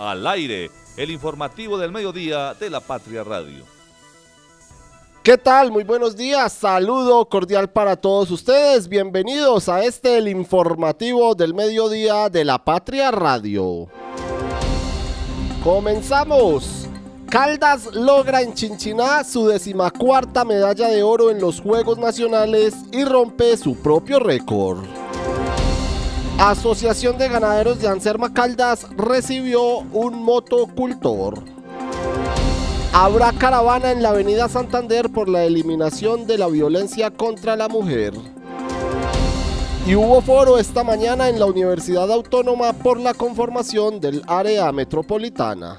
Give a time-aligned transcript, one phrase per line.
[0.00, 3.64] al aire, el informativo del mediodía de la Patria Radio.
[5.22, 5.70] ¿Qué tal?
[5.70, 6.54] Muy buenos días.
[6.54, 8.88] Saludo cordial para todos ustedes.
[8.88, 13.88] Bienvenidos a este el informativo del mediodía de la Patria Radio.
[15.62, 16.88] Comenzamos.
[17.28, 23.56] Caldas logra en Chinchiná su decimacuarta medalla de oro en los Juegos Nacionales y rompe
[23.58, 24.78] su propio récord.
[26.40, 31.38] Asociación de Ganaderos de Anserma Caldas recibió un motocultor.
[32.94, 38.14] Habrá caravana en la Avenida Santander por la eliminación de la violencia contra la mujer.
[39.86, 45.78] Y hubo foro esta mañana en la Universidad Autónoma por la conformación del área metropolitana.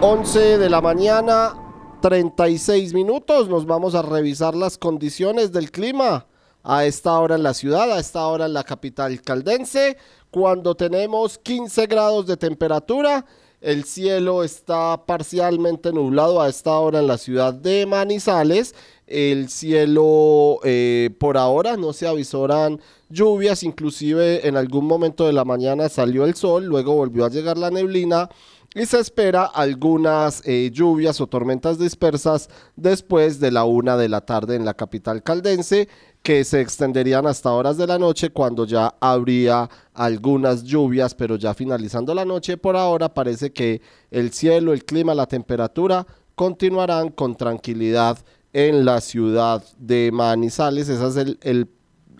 [0.00, 1.62] Once de la mañana,
[2.02, 3.48] 36 minutos.
[3.48, 6.26] Nos vamos a revisar las condiciones del clima
[6.64, 9.96] a esta hora en la ciudad, a esta hora en la capital caldense,
[10.30, 13.24] cuando tenemos 15 grados de temperatura.
[13.60, 18.74] El cielo está parcialmente nublado a esta hora en la ciudad de Manizales.
[19.06, 25.44] El cielo eh, por ahora no se avisoran lluvias, inclusive en algún momento de la
[25.44, 28.28] mañana salió el sol, luego volvió a llegar la neblina
[28.74, 34.22] y se espera algunas eh, lluvias o tormentas dispersas después de la una de la
[34.22, 35.88] tarde en la capital caldense
[36.22, 41.52] que se extenderían hasta horas de la noche cuando ya habría algunas lluvias, pero ya
[41.52, 47.34] finalizando la noche por ahora parece que el cielo, el clima, la temperatura continuarán con
[47.34, 48.18] tranquilidad
[48.52, 50.88] en la ciudad de Manizales.
[50.88, 51.68] Ese es el, el,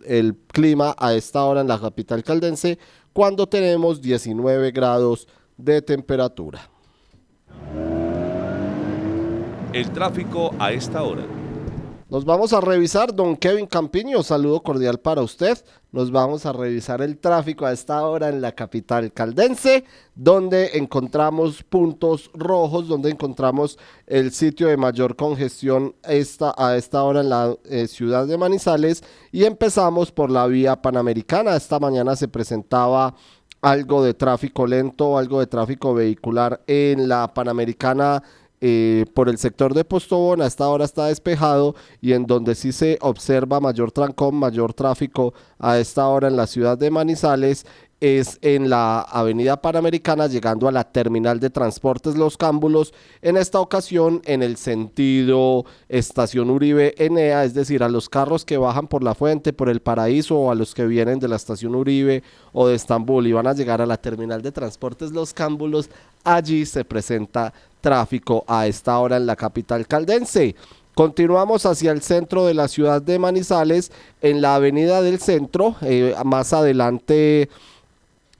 [0.04, 2.78] el clima a esta hora en la capital caldense
[3.12, 6.68] cuando tenemos 19 grados de temperatura.
[9.72, 11.24] El tráfico a esta hora.
[12.12, 15.56] Nos vamos a revisar, don Kevin Campiño, saludo cordial para usted.
[15.92, 21.62] Nos vamos a revisar el tráfico a esta hora en la capital caldense, donde encontramos
[21.62, 27.56] puntos rojos, donde encontramos el sitio de mayor congestión esta, a esta hora en la
[27.64, 29.02] eh, ciudad de Manizales.
[29.30, 31.56] Y empezamos por la vía panamericana.
[31.56, 33.14] Esta mañana se presentaba
[33.62, 38.22] algo de tráfico lento, algo de tráfico vehicular en la Panamericana
[38.60, 42.72] eh, por el sector de Postobón a esta hora está despejado y en donde sí
[42.72, 47.66] se observa mayor trancón, mayor tráfico a esta hora en la ciudad de Manizales
[48.02, 52.92] es en la avenida Panamericana llegando a la terminal de transportes Los Cámbulos,
[53.22, 58.56] en esta ocasión en el sentido estación Uribe Enea, es decir, a los carros que
[58.56, 61.76] bajan por la fuente, por el paraíso o a los que vienen de la estación
[61.76, 65.88] Uribe o de Estambul y van a llegar a la terminal de transportes Los Cámbulos,
[66.24, 70.56] allí se presenta tráfico a esta hora en la capital caldense.
[70.94, 76.14] Continuamos hacia el centro de la ciudad de Manizales, en la avenida del centro, eh,
[76.24, 77.48] más adelante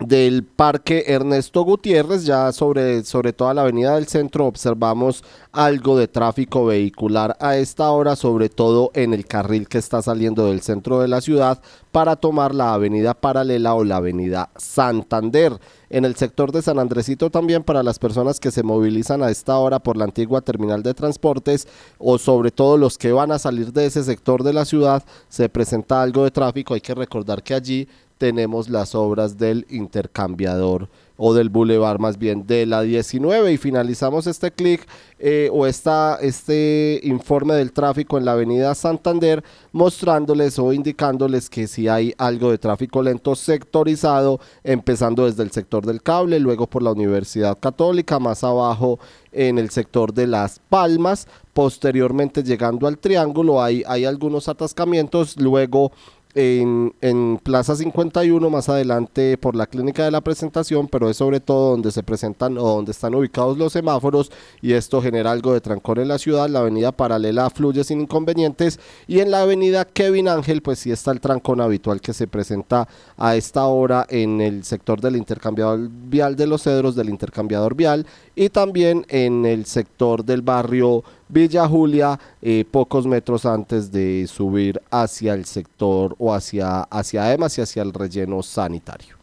[0.06, 6.08] del Parque Ernesto Gutiérrez, ya sobre, sobre toda la avenida del centro observamos algo de
[6.08, 11.00] tráfico vehicular a esta hora, sobre todo en el carril que está saliendo del centro
[11.00, 15.58] de la ciudad para tomar la avenida paralela o la avenida Santander.
[15.90, 19.58] En el sector de San Andresito también para las personas que se movilizan a esta
[19.58, 23.72] hora por la antigua terminal de transportes o sobre todo los que van a salir
[23.72, 26.72] de ese sector de la ciudad, se presenta algo de tráfico.
[26.72, 27.88] Hay que recordar que allí
[28.22, 34.28] tenemos las obras del intercambiador o del bulevar más bien de la 19 y finalizamos
[34.28, 34.86] este clic
[35.18, 41.66] eh, o esta, este informe del tráfico en la avenida Santander mostrándoles o indicándoles que
[41.66, 46.84] si hay algo de tráfico lento sectorizado empezando desde el sector del cable luego por
[46.84, 49.00] la Universidad Católica más abajo
[49.32, 55.90] en el sector de Las Palmas posteriormente llegando al triángulo hay, hay algunos atascamientos luego
[56.34, 61.40] en, en, Plaza 51 más adelante por la clínica de la presentación, pero es sobre
[61.40, 65.60] todo donde se presentan o donde están ubicados los semáforos y esto genera algo de
[65.60, 66.48] trancón en la ciudad.
[66.48, 71.10] La avenida paralela fluye sin inconvenientes y en la avenida Kevin Ángel pues sí está
[71.10, 76.36] el trancón habitual que se presenta a esta hora en el sector del intercambiador vial
[76.36, 82.20] de los cedros, del intercambiador vial y también en el sector del barrio Villa Julia,
[82.42, 87.82] eh, pocos metros antes de subir hacia el sector o hacia, hacia EMAS y hacia
[87.82, 89.16] el relleno sanitario.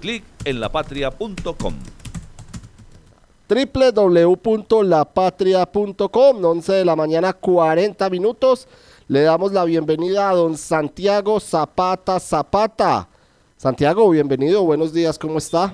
[0.00, 1.74] Clic en lapatria.com
[3.48, 8.66] www.lapatria.com 11 de la mañana 40 minutos
[9.06, 13.08] le damos la bienvenida a don Santiago Zapata Zapata
[13.56, 15.72] Santiago, bienvenido, buenos días, ¿cómo está?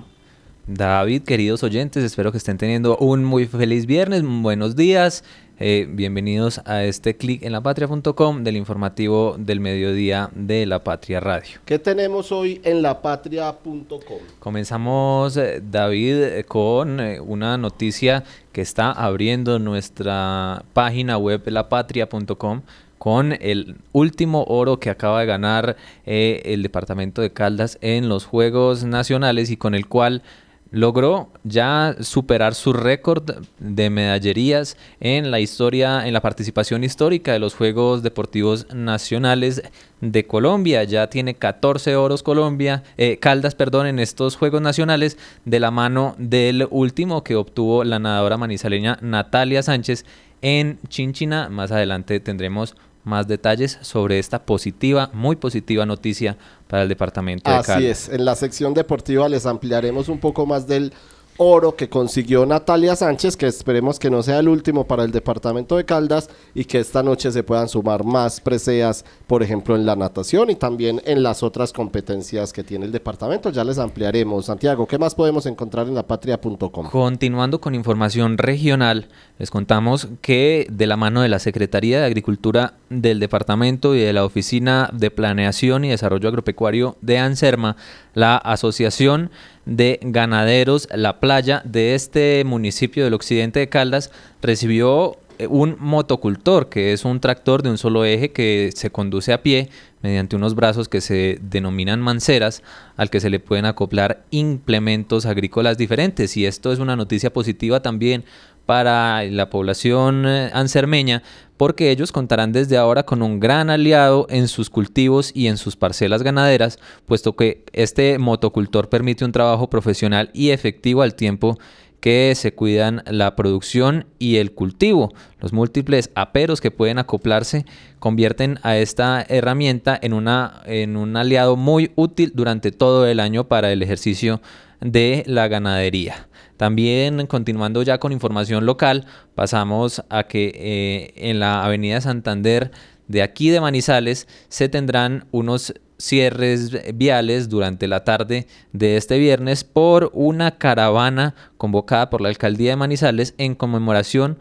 [0.66, 5.24] David, queridos oyentes, espero que estén teniendo un muy feliz viernes, buenos días.
[5.58, 11.58] Eh, bienvenidos a este clic en lapatria.com del informativo del mediodía de La Patria Radio.
[11.64, 14.18] ¿Qué tenemos hoy en lapatria.com?
[14.38, 18.22] Comenzamos, eh, David, con eh, una noticia
[18.52, 22.62] que está abriendo nuestra página web lapatria.com
[22.98, 28.84] con el último oro que acaba de ganar el departamento de Caldas en los Juegos
[28.84, 30.22] Nacionales y con el cual
[30.72, 37.38] logró ya superar su récord de medallerías en la historia, en la participación histórica de
[37.38, 39.62] los Juegos Deportivos Nacionales
[40.00, 40.82] de Colombia.
[40.84, 46.16] Ya tiene 14 oros Colombia, eh, Caldas, perdón, en estos Juegos Nacionales de la mano
[46.18, 50.06] del último que obtuvo la nadadora manizaleña Natalia Sánchez
[50.40, 51.50] en Chinchina.
[51.50, 56.36] Más adelante tendremos más detalles sobre esta positiva, muy positiva noticia
[56.68, 60.66] para el departamento de Así es, en la sección deportiva les ampliaremos un poco más
[60.66, 60.92] del
[61.36, 65.76] oro que consiguió Natalia Sánchez, que esperemos que no sea el último para el departamento
[65.76, 69.96] de Caldas y que esta noche se puedan sumar más preseas, por ejemplo, en la
[69.96, 73.50] natación y también en las otras competencias que tiene el departamento.
[73.50, 74.46] Ya les ampliaremos.
[74.46, 76.90] Santiago, ¿qué más podemos encontrar en lapatria.com?
[76.90, 79.08] Continuando con información regional,
[79.38, 84.12] les contamos que de la mano de la Secretaría de Agricultura del departamento y de
[84.12, 87.76] la Oficina de Planeación y Desarrollo Agropecuario de ANSERMA,
[88.14, 89.30] la Asociación
[89.64, 94.10] de Ganaderos La Playa de este municipio del occidente de Caldas
[94.40, 99.32] recibió eh, un motocultor, que es un tractor de un solo eje que se conduce
[99.32, 99.70] a pie
[100.02, 102.62] mediante unos brazos que se denominan manceras,
[102.96, 106.36] al que se le pueden acoplar implementos agrícolas diferentes.
[106.36, 108.24] Y esto es una noticia positiva también
[108.66, 111.22] para la población eh, ansermeña,
[111.56, 115.76] porque ellos contarán desde ahora con un gran aliado en sus cultivos y en sus
[115.76, 121.58] parcelas ganaderas, puesto que este motocultor permite un trabajo profesional y efectivo al tiempo
[122.02, 125.14] que se cuidan la producción y el cultivo.
[125.38, 127.64] Los múltiples aperos que pueden acoplarse
[128.00, 133.46] convierten a esta herramienta en, una, en un aliado muy útil durante todo el año
[133.46, 134.40] para el ejercicio
[134.80, 136.26] de la ganadería.
[136.56, 142.70] También continuando ya con información local, pasamos a que eh, en la avenida Santander
[143.08, 149.62] de aquí de Manizales se tendrán unos cierres viales durante la tarde de este viernes
[149.62, 154.38] por una caravana convocada por la alcaldía de Manizales en conmemoración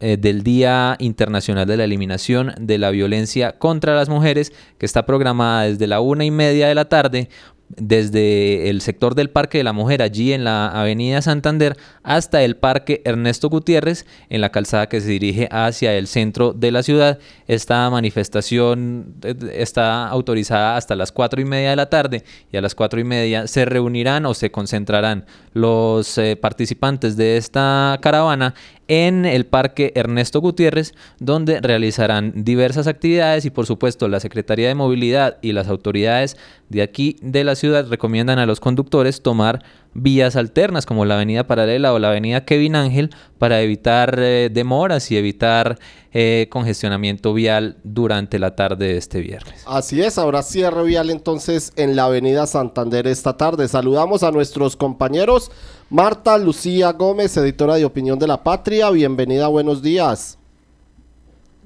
[0.00, 5.06] eh, del Día Internacional de la Eliminación de la Violencia contra las Mujeres, que está
[5.06, 7.28] programada desde la una y media de la tarde
[7.76, 12.56] desde el sector del Parque de la Mujer, allí en la Avenida Santander, hasta el
[12.56, 17.18] Parque Ernesto Gutiérrez, en la calzada que se dirige hacia el centro de la ciudad.
[17.46, 22.60] Esta manifestación eh, está autorizada hasta las cuatro y media de la tarde y a
[22.60, 28.54] las cuatro y media se reunirán o se concentrarán los eh, participantes de esta caravana
[28.88, 34.74] en el Parque Ernesto Gutiérrez, donde realizarán diversas actividades y por supuesto la Secretaría de
[34.74, 36.36] Movilidad y las autoridades
[36.68, 39.62] de aquí de la ciudad recomiendan a los conductores tomar
[39.94, 45.10] vías alternas como la avenida paralela o la avenida Kevin Ángel para evitar eh, demoras
[45.10, 45.78] y evitar
[46.12, 49.62] eh, congestionamiento vial durante la tarde de este viernes.
[49.66, 53.68] Así es, habrá cierre vial entonces en la avenida Santander esta tarde.
[53.68, 55.50] Saludamos a nuestros compañeros.
[55.90, 58.90] Marta Lucía Gómez, editora de Opinión de la Patria.
[58.90, 60.38] Bienvenida, buenos días.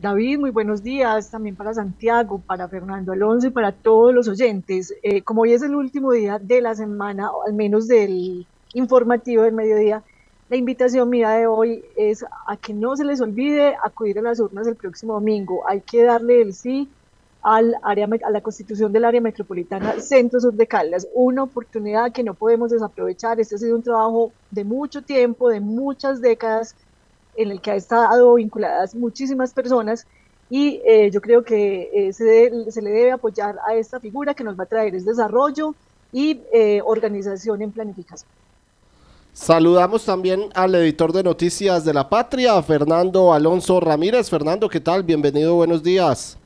[0.00, 4.92] David, muy buenos días también para Santiago, para Fernando Alonso y para todos los oyentes.
[5.02, 9.44] Eh, como hoy es el último día de la semana, o al menos del informativo
[9.44, 10.02] del mediodía,
[10.50, 14.40] la invitación mía de hoy es a que no se les olvide acudir a las
[14.40, 15.62] urnas el próximo domingo.
[15.68, 16.88] Hay que darle el sí
[17.48, 22.34] al área, a la constitución del área metropolitana Centro-Sur de Caldas, una oportunidad que no
[22.34, 23.40] podemos desaprovechar.
[23.40, 26.74] Este ha sido un trabajo de mucho tiempo, de muchas décadas
[27.36, 30.06] en el que ha estado vinculadas muchísimas personas
[30.50, 34.44] y eh, yo creo que eh, se, se, le debe apoyar a esta figura que
[34.44, 35.74] nos va a traer es desarrollo
[36.12, 38.28] y eh, organización en planificación.
[39.32, 44.28] Saludamos también al editor de noticias de la patria, Fernando Alonso Ramírez.
[44.28, 45.02] Fernando, ¿qué tal?
[45.02, 46.36] Bienvenido, buenos días.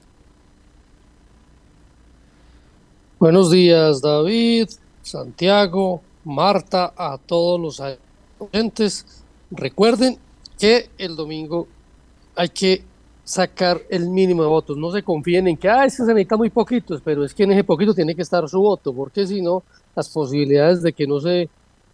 [3.23, 4.69] Buenos días, David,
[5.00, 7.97] Santiago, Marta, a todos los
[8.41, 9.23] oyentes.
[9.49, 10.19] Recuerden
[10.59, 11.69] que el domingo
[12.35, 12.83] hay que
[13.23, 14.76] sacar el mínimo de votos.
[14.76, 17.52] No se confíen en que, ah, es se necesitan muy poquitos, pero es que en
[17.52, 19.62] ese poquito tiene que estar su voto, porque si no,
[19.95, 21.49] las posibilidades de que no se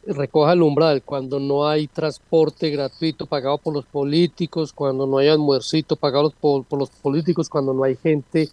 [0.07, 5.29] recoja el umbral, cuando no hay transporte gratuito pagado por los políticos, cuando no hay
[5.29, 8.49] almuercito pagado por, los políticos, cuando no hay gente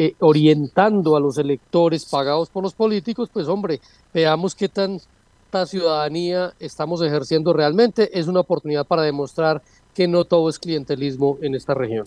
[0.00, 3.80] eh, orientando a los electores pagados por los políticos, pues hombre,
[4.14, 5.00] veamos qué tan
[5.66, 8.16] ciudadanía estamos ejerciendo realmente.
[8.16, 9.60] Es una oportunidad para demostrar
[9.94, 12.06] que no todo es clientelismo en esta región.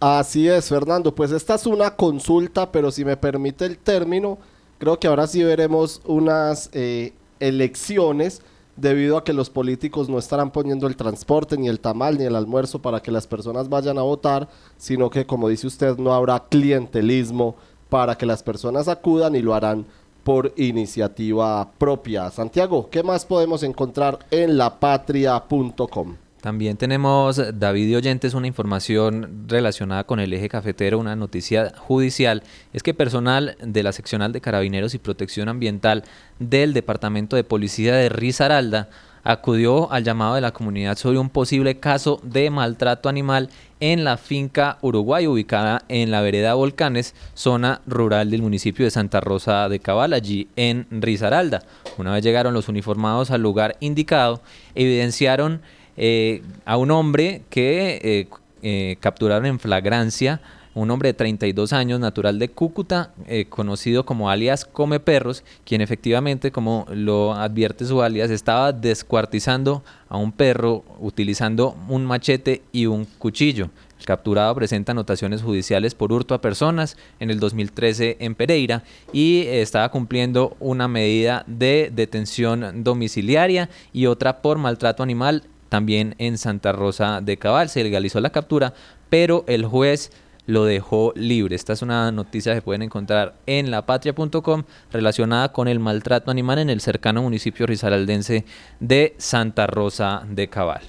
[0.00, 1.14] Así es, Fernando.
[1.14, 4.38] Pues esta es una consulta, pero si me permite el término,
[4.78, 8.42] creo que ahora sí veremos unas eh, elecciones
[8.80, 12.36] debido a que los políticos no estarán poniendo el transporte, ni el tamal, ni el
[12.36, 16.44] almuerzo para que las personas vayan a votar, sino que, como dice usted, no habrá
[16.48, 17.56] clientelismo
[17.88, 19.86] para que las personas acudan y lo harán
[20.22, 22.30] por iniciativa propia.
[22.30, 26.27] Santiago, ¿qué más podemos encontrar en lapatria.com?
[26.40, 32.44] También tenemos, David y Oyentes, una información relacionada con el eje cafetero, una noticia judicial.
[32.72, 36.04] Es que personal de la seccional de Carabineros y Protección Ambiental
[36.38, 38.88] del Departamento de Policía de Risaralda
[39.24, 44.16] acudió al llamado de la comunidad sobre un posible caso de maltrato animal en la
[44.16, 49.80] finca Uruguay, ubicada en la vereda Volcanes, zona rural del municipio de Santa Rosa de
[49.80, 51.62] Cabal, allí en Risaralda.
[51.98, 54.40] Una vez llegaron los uniformados al lugar indicado,
[54.74, 55.62] evidenciaron
[56.00, 58.28] eh, a un hombre que eh,
[58.62, 60.40] eh, capturaron en flagrancia,
[60.74, 63.12] un hombre de 32 años, natural de Cúcuta,
[63.48, 70.18] conocido como alias Come Perros, quien efectivamente, como lo advierte su alias, estaba descuartizando a
[70.18, 73.70] un perro utilizando un machete y un cuchillo.
[73.98, 79.46] El capturado presenta anotaciones judiciales por hurto a personas en el 2013 en Pereira y
[79.48, 86.72] estaba cumpliendo una medida de detención domiciliaria y otra por maltrato animal también en Santa
[86.72, 87.68] Rosa de Cabal.
[87.68, 88.74] Se legalizó la captura,
[89.10, 90.10] pero el juez
[90.48, 91.54] lo dejó libre.
[91.54, 96.70] Esta es una noticia que pueden encontrar en lapatria.com relacionada con el maltrato animal en
[96.70, 98.46] el cercano municipio risaraldense
[98.80, 100.80] de Santa Rosa de Cabal.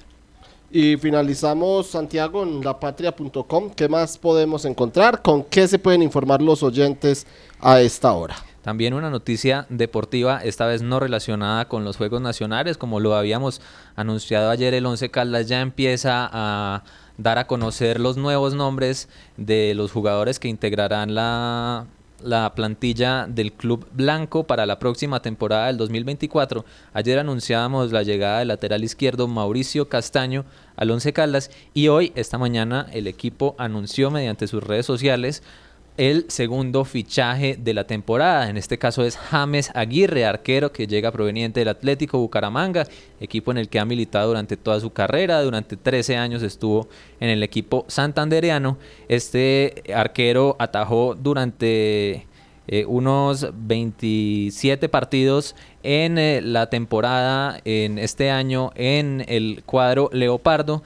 [0.72, 3.70] Y finalizamos, Santiago, en lapatria.com.
[3.76, 5.20] ¿Qué más podemos encontrar?
[5.20, 7.26] ¿Con qué se pueden informar los oyentes
[7.60, 8.36] a esta hora?
[8.62, 13.62] También una noticia deportiva, esta vez no relacionada con los Juegos Nacionales, como lo habíamos
[13.96, 16.82] anunciado ayer, el Once Caldas ya empieza a
[17.16, 21.86] dar a conocer los nuevos nombres de los jugadores que integrarán la,
[22.22, 26.64] la plantilla del Club Blanco para la próxima temporada del 2024.
[26.92, 30.44] Ayer anunciábamos la llegada del lateral izquierdo Mauricio Castaño
[30.76, 35.42] al Once Caldas y hoy, esta mañana, el equipo anunció mediante sus redes sociales
[36.00, 38.48] el segundo fichaje de la temporada.
[38.48, 42.86] En este caso es James Aguirre, arquero que llega proveniente del Atlético Bucaramanga,
[43.20, 45.42] equipo en el que ha militado durante toda su carrera.
[45.42, 46.88] Durante 13 años estuvo
[47.20, 48.78] en el equipo santandereano.
[49.08, 52.26] Este arquero atajó durante
[52.66, 60.82] eh, unos 27 partidos en eh, la temporada en este año en el cuadro Leopardo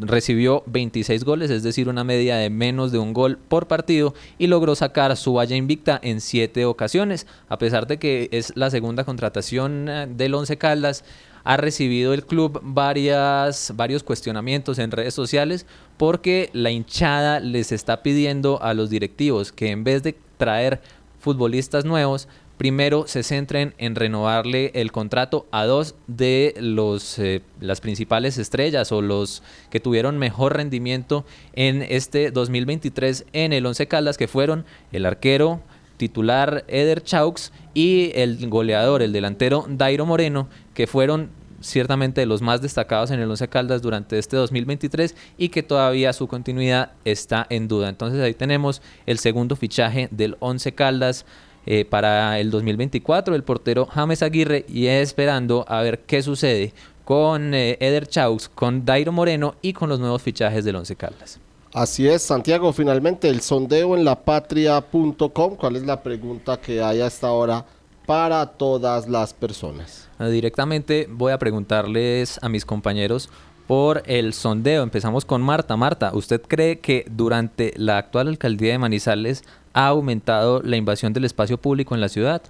[0.00, 4.46] recibió 26 goles, es decir, una media de menos de un gol por partido y
[4.48, 7.26] logró sacar su valla invicta en 7 ocasiones.
[7.48, 11.04] A pesar de que es la segunda contratación eh, del Once Caldas,
[11.44, 15.64] ha recibido el club varias, varios cuestionamientos en redes sociales
[15.96, 20.80] porque la hinchada les está pidiendo a los directivos que en vez de traer
[21.20, 27.80] futbolistas nuevos, primero se centren en renovarle el contrato a dos de los eh, las
[27.80, 34.16] principales estrellas o los que tuvieron mejor rendimiento en este 2023 en el Once Caldas
[34.16, 35.60] que fueron el arquero
[35.96, 42.60] titular Eder Chaux y el goleador, el delantero Dairo Moreno, que fueron ciertamente los más
[42.60, 47.68] destacados en el Once Caldas durante este 2023 y que todavía su continuidad está en
[47.68, 47.88] duda.
[47.88, 51.24] Entonces ahí tenemos el segundo fichaje del Once Caldas
[51.66, 56.72] eh, para el 2024, el portero James Aguirre, y esperando a ver qué sucede
[57.04, 61.38] con eh, Eder Chaux, con Dairo Moreno y con los nuevos fichajes del Once Caldas.
[61.72, 67.26] Así es, Santiago, finalmente el sondeo en lapatria.com, ¿cuál es la pregunta que hay hasta
[67.26, 67.66] ahora
[68.06, 70.08] para todas las personas?
[70.18, 73.28] Ah, directamente voy a preguntarles a mis compañeros
[73.66, 74.82] por el sondeo.
[74.82, 75.76] Empezamos con Marta.
[75.76, 79.44] Marta, ¿usted cree que durante la actual alcaldía de Manizales
[79.76, 82.40] ha aumentado la invasión del espacio público en la ciudad?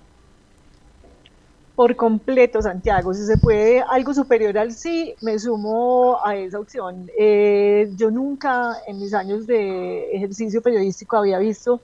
[1.75, 3.13] Por completo, Santiago.
[3.13, 7.11] Si se puede algo superior al sí, me sumo a esa opción.
[7.19, 11.81] Eh, yo nunca en mis años de ejercicio periodístico había visto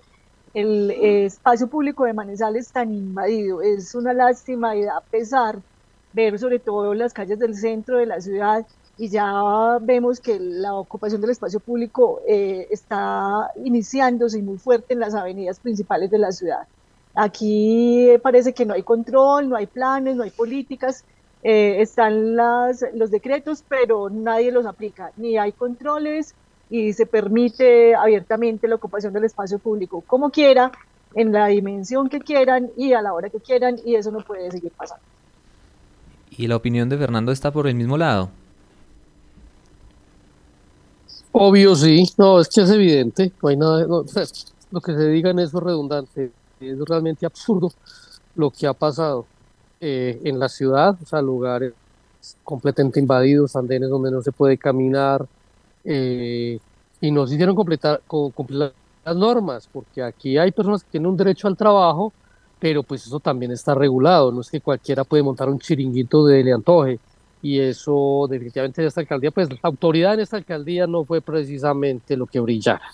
[0.54, 3.62] el espacio público de Manizales tan invadido.
[3.62, 5.58] Es una lástima y da pesar
[6.12, 8.64] ver sobre todo las calles del centro de la ciudad
[8.99, 15.00] y ya vemos que la ocupación del espacio público eh, está iniciándose muy fuerte en
[15.00, 16.66] las avenidas principales de la ciudad.
[17.14, 21.04] Aquí parece que no hay control, no hay planes, no hay políticas,
[21.42, 26.34] eh, están las, los decretos, pero nadie los aplica, ni hay controles
[26.70, 30.72] y se permite abiertamente la ocupación del espacio público como quiera,
[31.14, 34.50] en la dimensión que quieran y a la hora que quieran, y eso no puede
[34.50, 35.04] seguir pasando.
[36.30, 38.30] ¿Y la opinión de Fernando está por el mismo lado?
[41.32, 42.04] Obvio, sí.
[42.18, 43.32] No, es que es evidente.
[43.42, 43.86] No hay nada.
[43.86, 44.04] no,
[44.70, 46.34] lo que se diga en eso es redundante.
[46.60, 47.70] Es realmente absurdo
[48.34, 49.30] lo que ha pasado
[49.80, 51.74] eh, en la ciudad, o sea, lugares
[52.42, 55.28] completamente invadidos, andenes donde no se puede caminar,
[55.84, 56.60] eh,
[57.00, 58.74] y no se hicieron completar, co- cumplir
[59.04, 62.14] las normas, porque aquí hay personas que tienen un derecho al trabajo,
[62.58, 66.44] pero pues eso también está regulado, no es que cualquiera puede montar un chiringuito de
[66.44, 67.00] le antoje,
[67.42, 72.16] y eso definitivamente en esta alcaldía, pues la autoridad en esta alcaldía no fue precisamente
[72.16, 72.88] lo que brillara.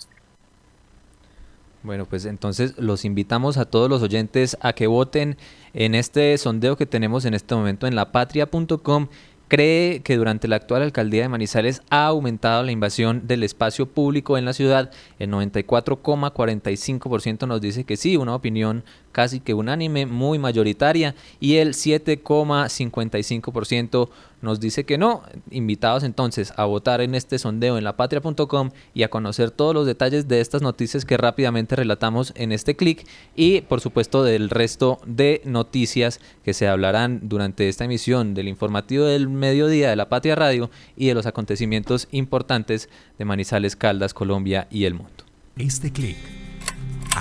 [1.81, 5.37] Bueno, pues entonces los invitamos a todos los oyentes a que voten
[5.73, 9.07] en este sondeo que tenemos en este momento en lapatria.com.
[9.47, 14.37] Cree que durante la actual alcaldía de Manizales ha aumentado la invasión del espacio público
[14.37, 14.91] en la ciudad.
[15.17, 21.15] El 94,45% nos dice que sí, una opinión casi que unánime, muy mayoritaria.
[21.39, 24.09] Y el 7,55%
[24.41, 25.23] nos dice que no.
[25.51, 30.27] Invitados entonces a votar en este sondeo en lapatria.com y a conocer todos los detalles
[30.27, 35.41] de estas noticias que rápidamente relatamos en este clic y por supuesto del resto de
[35.45, 40.69] noticias que se hablarán durante esta emisión del informativo del mediodía de la Patria Radio
[40.95, 45.25] y de los acontecimientos importantes de Manizales, Caldas, Colombia y el mundo.
[45.57, 46.38] Este clic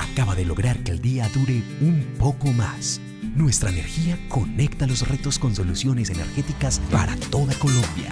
[0.00, 3.00] acaba de lograr que el día dure un poco más.
[3.34, 8.10] Nuestra energía conecta los retos con soluciones energéticas para toda Colombia.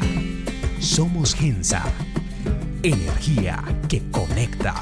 [0.81, 1.85] Somos Gensa.
[2.83, 4.75] Energía que conecta.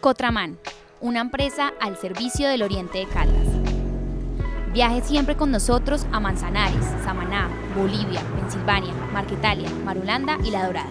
[0.00, 0.58] Cotraman,
[1.00, 3.48] una empresa al servicio del Oriente de Caldas.
[4.74, 10.90] Viaje siempre con nosotros a Manzanares, Samaná, Bolivia, Pensilvania, Marquetalia, Marulanda y La Dorada.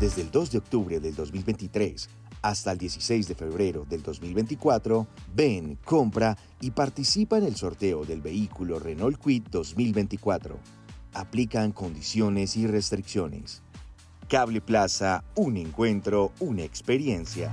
[0.00, 2.08] Desde el 2 de octubre del 2023
[2.40, 8.22] hasta el 16 de febrero del 2024, ven, compra y participa en el sorteo del
[8.22, 10.58] vehículo Renault Kwid 2024.
[11.12, 13.62] Aplican condiciones y restricciones.
[14.26, 17.52] Cable Plaza, un encuentro, una experiencia.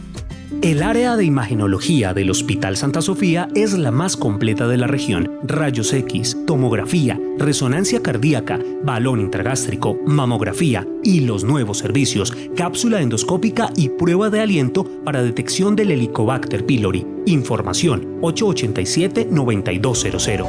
[0.61, 5.39] El área de imagenología del Hospital Santa Sofía es la más completa de la región.
[5.41, 13.89] Rayos X, tomografía, resonancia cardíaca, balón intragástrico, mamografía y los nuevos servicios, cápsula endoscópica y
[13.89, 17.07] prueba de aliento para detección del Helicobacter pylori.
[17.25, 20.47] Información 887-9200.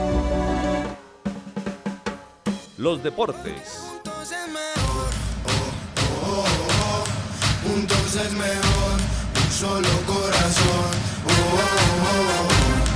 [2.77, 3.79] Los deportes.
[7.65, 9.22] Juntos es mejor,
[9.63, 10.91] solo corazón.
[11.25, 11.71] Oh, oh,
[12.03, 12.91] oh, oh,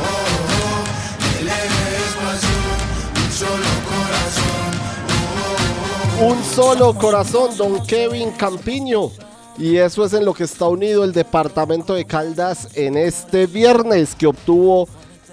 [0.00, 0.88] oh, oh.
[3.14, 4.72] Un solo corazón.
[6.26, 9.10] Un solo corazón, don Kevin Campiño.
[9.58, 14.14] Y eso es en lo que está unido el departamento de Caldas en este viernes
[14.14, 14.88] que obtuvo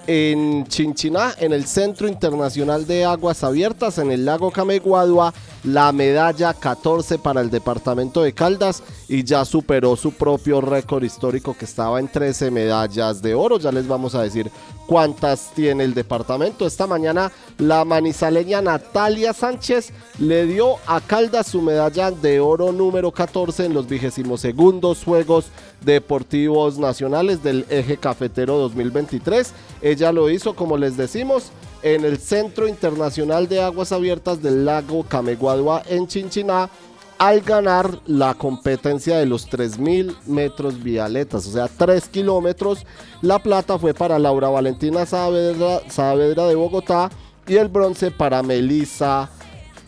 [0.06, 5.32] en Chinchiná, en el Centro Internacional de Aguas Abiertas, en el lago Cameguadua,
[5.64, 11.56] la medalla 14 para el departamento de Caldas y ya superó su propio récord histórico
[11.56, 13.58] que estaba en 13 medallas de oro.
[13.58, 14.50] Ya les vamos a decir
[14.86, 16.66] cuántas tiene el departamento.
[16.66, 23.10] Esta mañana la manizaleña Natalia Sánchez le dio a Caldas su medalla de oro número
[23.10, 25.46] 14 en los 22 segundos Juegos
[25.80, 29.52] Deportivos Nacionales del Eje Cafetero 2023.
[29.96, 35.04] Ella lo hizo, como les decimos, en el Centro Internacional de Aguas Abiertas del lago
[35.04, 36.68] Cameguadua en Chinchiná
[37.16, 42.84] al ganar la competencia de los 3.000 metros vialetas, o sea, 3 kilómetros.
[43.22, 47.08] La plata fue para Laura Valentina Saavedra, Saavedra de Bogotá
[47.46, 49.30] y el bronce para Melissa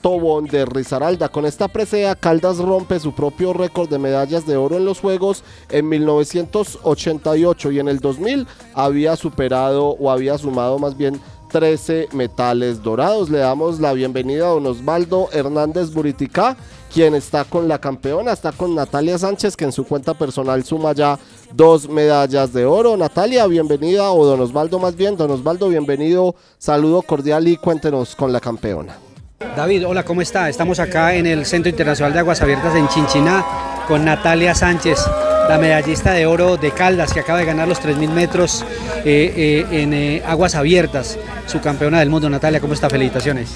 [0.00, 1.28] Tobón de Risaralda.
[1.28, 5.44] Con esta presea, Caldas rompe su propio récord de medallas de oro en los Juegos
[5.70, 12.82] en 1988 y en el 2000 había superado o había sumado más bien 13 metales
[12.82, 13.30] dorados.
[13.30, 16.56] Le damos la bienvenida a don Osvaldo Hernández Buriticá,
[16.92, 20.92] quien está con la campeona, está con Natalia Sánchez, que en su cuenta personal suma
[20.92, 21.18] ya
[21.52, 22.96] dos medallas de oro.
[22.96, 28.32] Natalia, bienvenida, o don Osvaldo más bien, don Osvaldo, bienvenido, saludo cordial y cuéntenos con
[28.32, 29.07] la campeona.
[29.38, 30.48] David, hola, ¿cómo está?
[30.48, 33.44] Estamos acá en el Centro Internacional de Aguas Abiertas en Chinchiná
[33.86, 34.98] con Natalia Sánchez,
[35.48, 38.64] la medallista de oro de Caldas que acaba de ganar los 3.000 metros
[39.04, 42.28] eh, eh, en eh, aguas abiertas, su campeona del mundo.
[42.28, 42.90] Natalia, ¿cómo está?
[42.90, 43.54] Felicitaciones.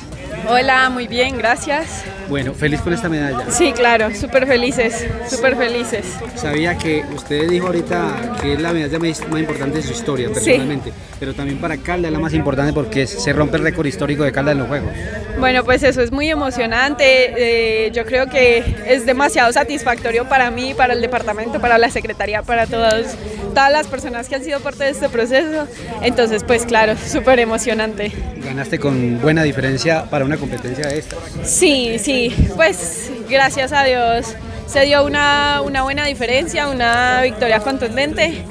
[0.48, 2.02] Hola, muy bien, gracias.
[2.28, 3.50] Bueno, feliz con esta medalla.
[3.50, 6.05] Sí, claro, súper felices, súper felices.
[6.35, 10.28] Sabía que usted dijo ahorita que es la medalla más más importante de su historia,
[10.28, 10.35] Sí.
[10.35, 14.24] personalmente, pero también para Caldas es la más importante porque se rompe el récord histórico
[14.24, 14.92] de Caldas en los Juegos.
[15.38, 17.02] Bueno, pues eso es muy emocionante.
[17.87, 22.42] eh, yo creo que es demasiado satisfactorio para mí, para el departamento, para la secretaría,
[22.42, 23.07] para todos,
[23.50, 25.66] todas las personas que han sido parte de este proceso.
[26.02, 28.12] Entonces, pues claro, súper emocionante.
[28.44, 31.16] Ganaste con buena diferencia para una competencia de esta.
[31.44, 34.34] Sí, sí, pues gracias a Dios
[34.66, 38.44] se dio una, una buena diferencia, una victoria contundente.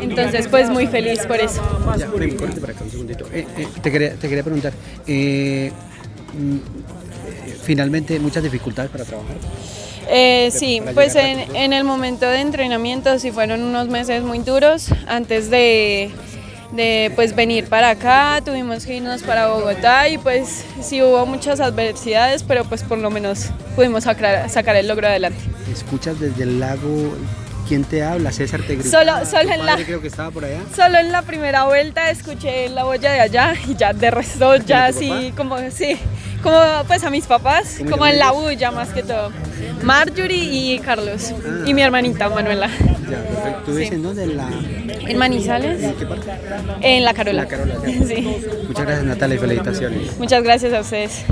[0.00, 1.62] Entonces, pues muy feliz por eso.
[1.98, 3.26] Ya, ven, corte para acá un segundito.
[3.32, 4.72] Eh, eh, te, quería, te quería preguntar,
[5.06, 5.72] eh,
[6.34, 6.58] mm,
[7.62, 9.36] finalmente muchas dificultades para trabajar.
[10.08, 14.88] Eh, sí, pues en, en el momento de entrenamiento sí fueron unos meses muy duros
[15.06, 16.10] antes de,
[16.72, 21.60] de pues venir para acá, tuvimos que irnos para Bogotá y pues sí hubo muchas
[21.60, 25.38] adversidades, pero pues por lo menos pudimos sacar, sacar el logro adelante.
[25.72, 27.16] ¿Escuchas desde el lago
[27.66, 28.32] quién te habla?
[28.32, 28.90] César te grita.
[28.90, 30.60] Solo- solo en la- padre creo que estaba por allá.
[30.76, 34.86] Solo en la primera vuelta escuché la boya de allá y ya de resto ya
[34.86, 35.96] así como sí,
[36.42, 39.30] como pues a mis papás, ¿Cómo como en la bulla más que todo.
[39.82, 41.32] Marjorie y Carlos
[41.66, 42.68] y mi hermanita Manuela.
[42.68, 43.62] Ya, perfecto.
[43.66, 43.94] ¿Tú vives Sí.
[43.94, 44.22] en dónde?
[44.24, 44.48] En la...
[45.08, 45.82] ¿En Manizales?
[45.82, 46.30] ¿En qué parte?
[46.82, 47.42] En La Carola.
[47.44, 48.06] La Carola, ya.
[48.06, 48.36] Sí.
[48.66, 50.18] Muchas gracias Natalia y felicitaciones.
[50.18, 51.24] Muchas gracias a ustedes.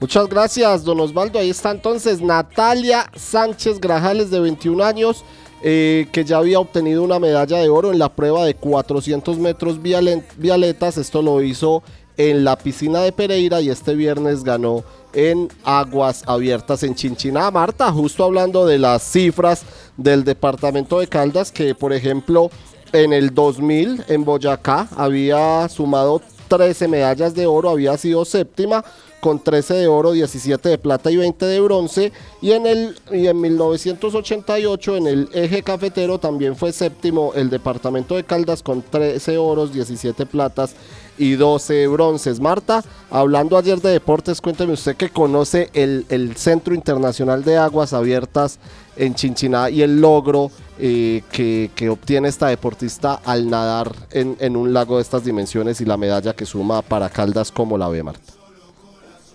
[0.00, 1.38] Muchas gracias, don Osvaldo.
[1.38, 5.24] Ahí está entonces Natalia Sánchez Grajales, de 21 años,
[5.62, 9.80] eh, que ya había obtenido una medalla de oro en la prueba de 400 metros
[9.80, 10.98] vialen- vialetas.
[10.98, 11.82] Esto lo hizo
[12.16, 17.50] en la piscina de Pereira y este viernes ganó en aguas abiertas en Chinchiná.
[17.50, 19.62] Marta, justo hablando de las cifras
[19.96, 22.50] del departamento de Caldas, que por ejemplo
[22.92, 28.84] en el 2000 en Boyacá había sumado 13 medallas de oro, había sido séptima
[29.20, 32.12] con 13 de oro, 17 de plata y 20 de bronce.
[32.42, 38.16] Y en, el, y en 1988 en el eje cafetero también fue séptimo el departamento
[38.16, 40.74] de Caldas con 13 oros, 17 platas
[41.18, 42.40] y 12 bronces.
[42.40, 47.92] Marta, hablando ayer de deportes, cuénteme usted que conoce el, el Centro Internacional de Aguas
[47.92, 48.58] Abiertas
[48.96, 54.56] en Chinchiná y el logro eh, que, que obtiene esta deportista al nadar en, en
[54.56, 58.02] un lago de estas dimensiones y la medalla que suma para Caldas, como la ve
[58.02, 58.32] Marta?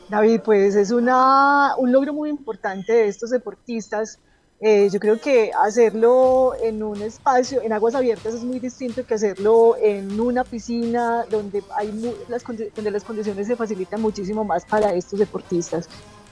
[0.09, 4.19] David, pues es una, un logro muy importante de estos deportistas.
[4.61, 9.13] Eh, yo creo que hacerlo en un espacio, en aguas abiertas, es muy distinto que
[9.13, 11.93] hacerlo en una piscina donde, hay
[12.27, 12.43] las,
[12.75, 15.87] donde las condiciones se facilitan muchísimo más para estos deportistas.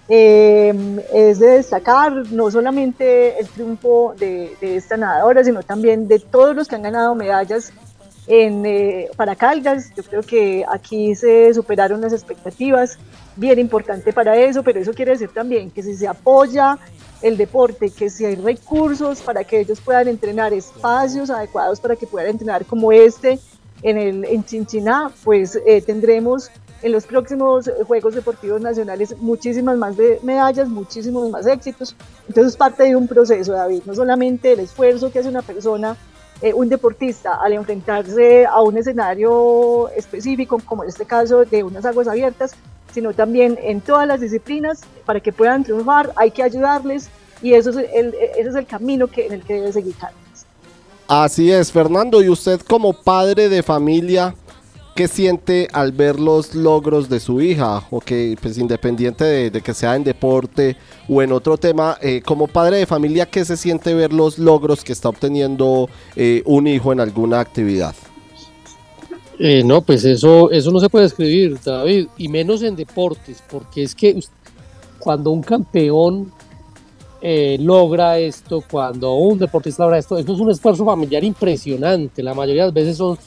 [0.09, 0.73] Eh,
[1.13, 6.55] es de destacar no solamente el triunfo de, de esta nadadora, sino también de todos
[6.55, 7.71] los que han ganado medallas
[8.27, 9.93] en, eh, para Caldas.
[9.95, 12.97] Yo creo que aquí se superaron las expectativas,
[13.35, 16.77] bien importante para eso, pero eso quiere decir también que si se apoya
[17.21, 22.07] el deporte, que si hay recursos para que ellos puedan entrenar, espacios adecuados para que
[22.07, 23.39] puedan entrenar como este
[23.81, 26.49] en, el, en Chinchiná, pues eh, tendremos
[26.83, 31.95] en los próximos Juegos Deportivos Nacionales muchísimas más de medallas, muchísimos más éxitos.
[32.27, 35.97] Entonces es parte de un proceso, David, no solamente el esfuerzo que hace una persona
[36.41, 41.83] eh, un deportista al enfrentarse a un escenario específico, como en este caso de unas
[41.83, 42.55] aguas abiertas,
[42.97, 47.09] sino también en todas las disciplinas, para que puedan triunfar, hay que ayudarles
[47.43, 50.19] y eso es el, ese es el camino que, en el que debe seguir Carlos.
[51.07, 54.33] Así es, Fernando, y usted como padre de familia,
[54.95, 57.83] ¿qué siente al ver los logros de su hija?
[57.91, 60.75] O que, pues independiente de, que sea en deporte
[61.07, 64.83] o en otro tema, eh, como padre de familia, ¿qué se siente ver los logros
[64.83, 67.93] que está obteniendo eh, un hijo en alguna actividad?
[69.39, 73.83] Eh, no, pues eso, eso no se puede escribir, David, y menos en deportes, porque
[73.83, 74.19] es que
[74.97, 76.31] cuando un campeón
[77.21, 82.23] eh, logra esto, cuando un deportista logra esto, esto es un esfuerzo familiar impresionante.
[82.23, 83.17] La mayoría de las veces son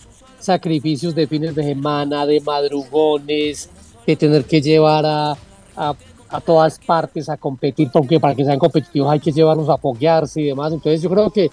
[0.41, 3.69] sacrificios de fines de semana, de madrugones,
[4.05, 5.33] de tener que llevar a,
[5.77, 5.95] a-
[6.33, 10.41] a todas partes a competir, porque para que sean competitivos hay que llevarlos a foguearse
[10.41, 10.73] y demás.
[10.73, 11.51] Entonces yo creo que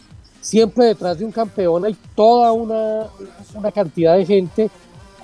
[0.47, 3.07] siempre detrás de un campeón hay toda una,
[3.53, 4.69] una cantidad de gente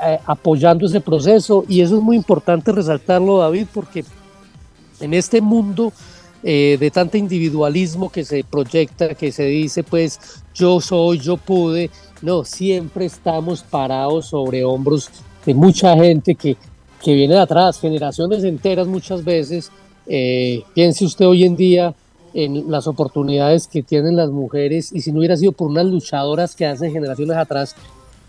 [0.04, 4.04] eh, apoyando ese proceso y eso es muy importante resaltarlo, David, porque
[5.00, 5.94] en este mundo
[6.44, 10.20] eh, de tanto individualismo que se proyecta, que se dice, pues
[10.54, 11.90] yo soy, yo pude,
[12.22, 15.10] no, siempre estamos parados sobre hombros
[15.46, 16.58] de mucha gente que,
[17.02, 19.72] que viene de atrás, generaciones enteras muchas veces.
[20.06, 21.96] Eh, piense usted hoy en día
[22.34, 26.56] en las oportunidades que tienen las mujeres y si no hubiera sido por unas luchadoras
[26.56, 27.76] que hace generaciones atrás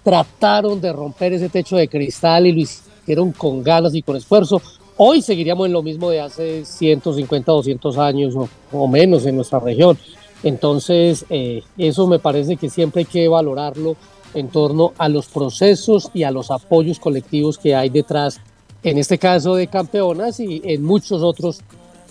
[0.03, 4.61] trataron de romper ese techo de cristal y lo hicieron con ganas y con esfuerzo.
[4.97, 8.35] Hoy seguiríamos en lo mismo de hace 150, 200 años
[8.71, 9.99] o, menos en nuestra región.
[10.43, 13.97] Entonces, eh, eso me parece que siempre hay que valorarlo
[14.35, 18.41] en torno a los procesos y a los apoyos colectivos que hay detrás,
[18.83, 21.61] en este caso de campeonas y en muchos otros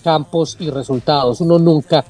[0.04, 1.40] campos y resultados.
[1.40, 2.04] Uno nunca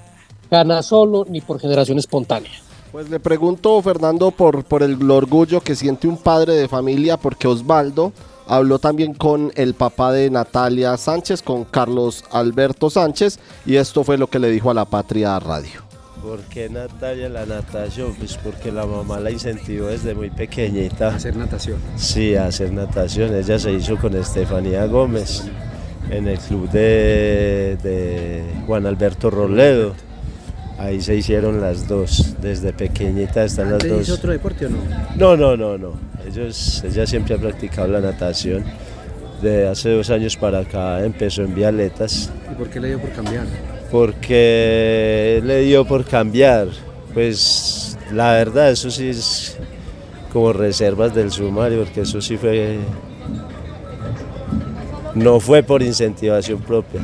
[0.50, 2.50] gana solo ni por generación espontánea.
[2.92, 7.48] Pues le pregunto, Fernando, por, por el orgullo que siente un padre de familia, porque
[7.48, 8.12] Osvaldo
[8.46, 14.18] habló también con el papá de Natalia Sánchez, con Carlos Alberto Sánchez, y esto fue
[14.18, 15.83] lo que le dijo a la Patria Radio.
[16.22, 18.14] ¿Por qué Natalia la natación?
[18.14, 21.09] Pues porque la mamá la incentivó desde muy pequeñita.
[21.09, 21.78] ¿A hacer natación?
[21.96, 23.35] Sí, a hacer natación.
[23.35, 25.44] Ella se hizo con Estefanía Gómez
[26.10, 29.94] en el club de, de Juan Alberto Roledo.
[30.78, 34.00] Ahí se hicieron las dos, desde pequeñita están las ¿Antes dos.
[34.02, 34.78] hizo otro deporte o no?
[35.16, 35.92] No, no, no, no.
[36.26, 38.64] Ellos, ella siempre ha practicado la natación.
[39.40, 43.10] De hace dos años para acá empezó en Vialetas ¿Y por qué le dio por
[43.10, 43.44] cambiar?
[43.90, 46.68] porque le dio por cambiar.
[47.12, 49.56] Pues la verdad, eso sí es
[50.32, 52.78] como reservas del sumario, porque eso sí fue.
[55.14, 57.00] No fue por incentivación propia,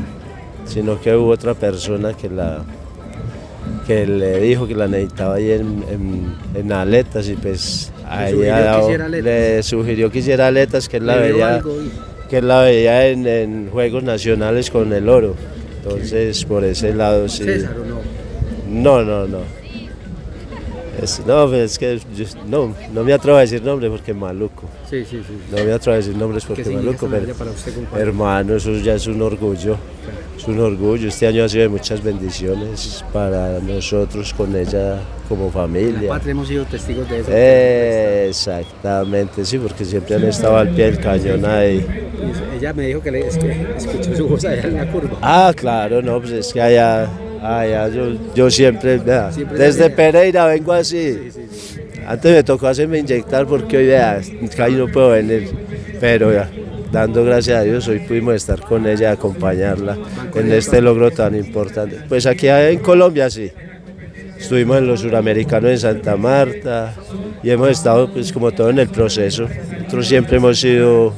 [0.66, 2.64] sino que hubo otra persona que la
[3.86, 8.52] que le dijo que la necesitaba ahí en, en, en aletas y pues ahí sugirió
[8.72, 9.24] que hiciera aletas.
[9.24, 11.74] le sugirió que hiciera aletas que él la ¿Le veía algo
[12.28, 15.34] que él la veía en, en Juegos Nacionales con el oro.
[15.82, 17.42] Entonces, por ese lado sí.
[17.42, 18.00] César o no?
[18.68, 19.59] No, no, no.
[21.02, 24.64] Es, no, pues, es que yo- no, no me atrevo a decir nombres porque maluco.
[24.88, 25.34] Sí, sí, sí.
[25.56, 27.08] No me atrevo a decir nombres porque significa maluco.
[27.26, 29.76] Pero, para usted, hermano, eso ya es un orgullo.
[30.36, 31.08] Es un orgullo.
[31.08, 36.02] Este año ha sido de muchas bendiciones para nosotros con ella como En familia.
[36.02, 37.28] la patria hemos sido testigos de eso.
[37.32, 41.86] Eh, Exactamente, sí, porque siempre han estado al pie del cañón ahí.
[42.56, 45.16] Ella me dijo que, le, es escuchó su voz allá en la curva.
[45.22, 47.08] Ah, claro, no, pues es que allá,
[47.42, 49.90] allá yo, yo siempre, vea, Siempre desde.
[49.90, 51.30] Pereira vengo así.
[52.06, 54.20] Antes me tocó hacerme inyectar porque hoy vea,
[54.56, 55.50] casi no puedo venir,
[56.00, 56.50] pero ya,
[56.90, 59.96] dando gracias a Dios, hoy pudimos estar con ella, acompañarla
[60.34, 62.00] en este logro tan importante.
[62.08, 63.50] Pues aquí en Colombia sí,
[64.38, 66.94] estuvimos en los suramericanos en Santa Marta
[67.42, 69.46] y hemos estado pues como todo en el proceso.
[69.72, 71.12] Nosotros siempre hemos sido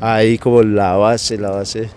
[0.00, 1.88] ahí como la base, la base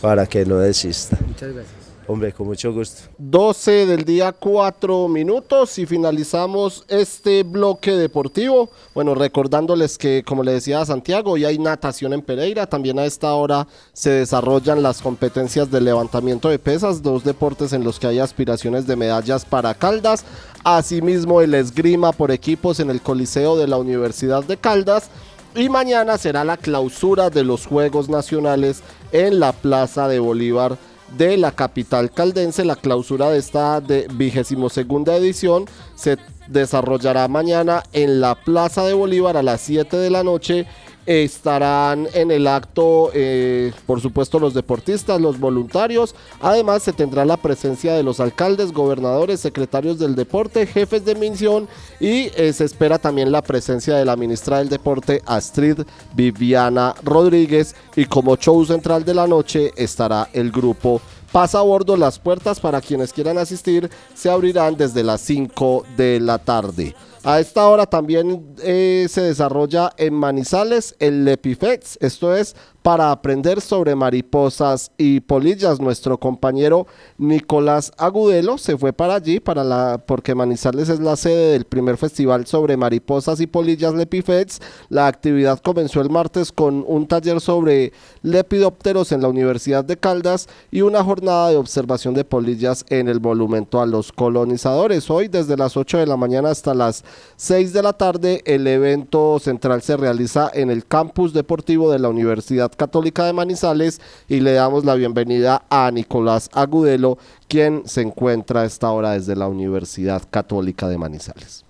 [0.00, 1.18] para que no desista.
[1.26, 1.79] Muchas gracias.
[2.12, 3.02] Hombre, con mucho gusto.
[3.18, 8.68] 12 del día 4 minutos y finalizamos este bloque deportivo.
[8.96, 12.66] Bueno, recordándoles que, como le decía a Santiago, hoy hay natación en Pereira.
[12.66, 17.84] También a esta hora se desarrollan las competencias de levantamiento de pesas, dos deportes en
[17.84, 20.24] los que hay aspiraciones de medallas para Caldas.
[20.64, 25.10] Asimismo, el esgrima por equipos en el Coliseo de la Universidad de Caldas.
[25.54, 30.76] Y mañana será la clausura de los Juegos Nacionales en la Plaza de Bolívar
[31.16, 32.64] de la capital caldense.
[32.64, 36.18] La clausura de esta de vigésimo segunda edición se
[36.48, 40.66] desarrollará mañana en la Plaza de Bolívar a las 7 de la noche
[41.06, 46.14] Estarán en el acto, eh, por supuesto, los deportistas, los voluntarios.
[46.40, 51.68] Además, se tendrá la presencia de los alcaldes, gobernadores, secretarios del deporte, jefes de misión
[51.98, 55.80] y eh, se espera también la presencia de la ministra del Deporte, Astrid
[56.14, 57.74] Viviana Rodríguez.
[57.96, 61.00] Y como show central de la noche estará el grupo
[61.32, 66.18] Pasa a bordo, las puertas para quienes quieran asistir se abrirán desde las 5 de
[66.18, 66.96] la tarde.
[67.22, 73.60] A esta hora también eh, se desarrolla en Manizales el Lepifex, esto es para aprender
[73.60, 75.80] sobre mariposas y polillas.
[75.80, 76.86] Nuestro compañero
[77.18, 81.96] Nicolás Agudelo se fue para allí para la, porque Manizales es la sede del primer
[81.96, 84.60] festival sobre mariposas y polillas Lepifex.
[84.88, 90.48] La actividad comenzó el martes con un taller sobre lepidópteros en la Universidad de Caldas
[90.70, 95.10] y una jornada de observación de polillas en el monumento a los colonizadores.
[95.10, 97.04] Hoy desde las 8 de la mañana hasta las
[97.36, 102.08] 6 de la tarde el evento central se realiza en el campus deportivo de la
[102.08, 108.62] Universidad Católica de Manizales y le damos la bienvenida a Nicolás Agudelo, quien se encuentra
[108.62, 111.64] a esta hora desde la Universidad Católica de Manizales.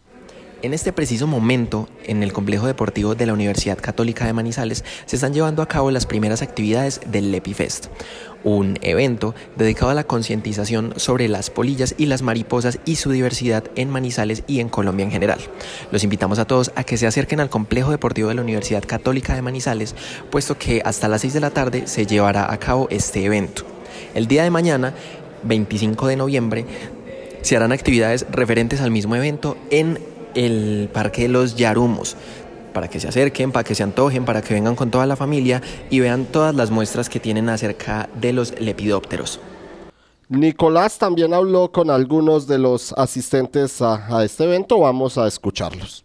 [0.63, 5.17] En este preciso momento, en el complejo deportivo de la Universidad Católica de Manizales, se
[5.17, 7.87] están llevando a cabo las primeras actividades del LepiFest,
[8.45, 13.65] un evento dedicado a la concientización sobre las polillas y las mariposas y su diversidad
[13.75, 15.39] en Manizales y en Colombia en general.
[15.93, 19.35] Los invitamos a todos a que se acerquen al complejo deportivo de la Universidad Católica
[19.35, 19.95] de Manizales,
[20.31, 23.63] puesto que hasta las 6 de la tarde se llevará a cabo este evento.
[24.15, 24.93] El día de mañana,
[25.43, 26.67] 25 de noviembre,
[27.41, 32.17] se harán actividades referentes al mismo evento en el Parque de los Yarumos
[32.73, 35.61] para que se acerquen, para que se antojen, para que vengan con toda la familia
[35.91, 39.41] y vean todas las muestras que tienen acerca de los lepidópteros.
[40.29, 46.05] Nicolás también habló con algunos de los asistentes a, a este evento, vamos a escucharlos.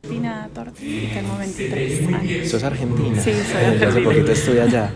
[0.00, 2.48] Tina Torti, tengo 23 años.
[2.48, 3.20] ¿Sos argentina?
[3.20, 4.04] Sí, soy Hace argentina.
[4.10, 4.94] poquito estudié allá.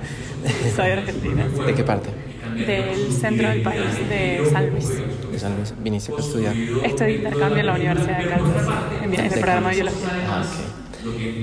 [0.74, 1.46] Soy argentina.
[1.66, 2.08] ¿De qué parte?
[2.54, 4.88] Del centro del país, de San Luis.
[5.32, 5.74] De San Luis.
[5.82, 6.54] ¿Viniste a estudiar?
[6.84, 8.68] Estoy de intercambio en la Universidad de Caldas,
[9.02, 10.08] en, el ¿De programa de biología.
[10.28, 10.44] Ah,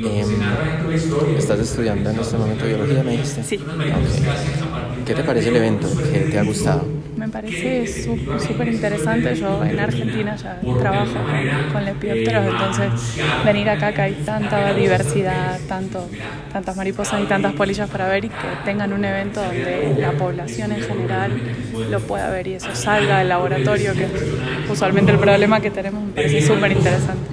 [0.02, 0.62] Em,
[1.34, 3.44] ¿Estás estudiando en este momento biología, me dijiste?
[3.44, 3.68] Sí.
[3.90, 4.10] Ok.
[5.04, 6.00] ¿Qué te parece el evento?
[6.02, 6.94] ¿Qué te ha gustado?
[7.16, 9.34] Me parece súper interesante.
[9.36, 12.94] Yo en Argentina ya trabajo con, con lepidópteros, entonces
[13.42, 18.30] venir acá que hay tanta diversidad, tanto, tantas mariposas y tantas polillas para ver y
[18.36, 21.42] que tengan un evento donde la población en general
[21.88, 24.36] lo pueda ver y eso salga del laboratorio, que es
[24.68, 27.32] usualmente el problema que tenemos, me parece súper interesante.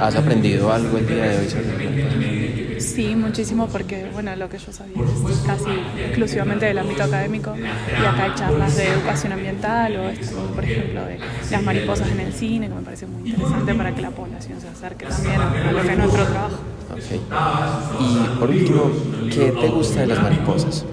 [0.00, 2.80] ¿Has aprendido algo el día de hoy sobre?
[2.80, 4.96] Sí, muchísimo porque bueno, lo que yo sabía
[5.30, 5.70] es casi
[6.06, 11.04] exclusivamente del ámbito académico y acá hay charlas de educación ambiental o esta, por ejemplo
[11.04, 11.18] de
[11.50, 14.68] las mariposas en el cine que me parece muy interesante para que la población se
[14.68, 16.58] acerque también a lo que es nuestro trabajo.
[18.00, 18.90] Y por último,
[19.32, 20.84] ¿qué te gusta de las mariposas?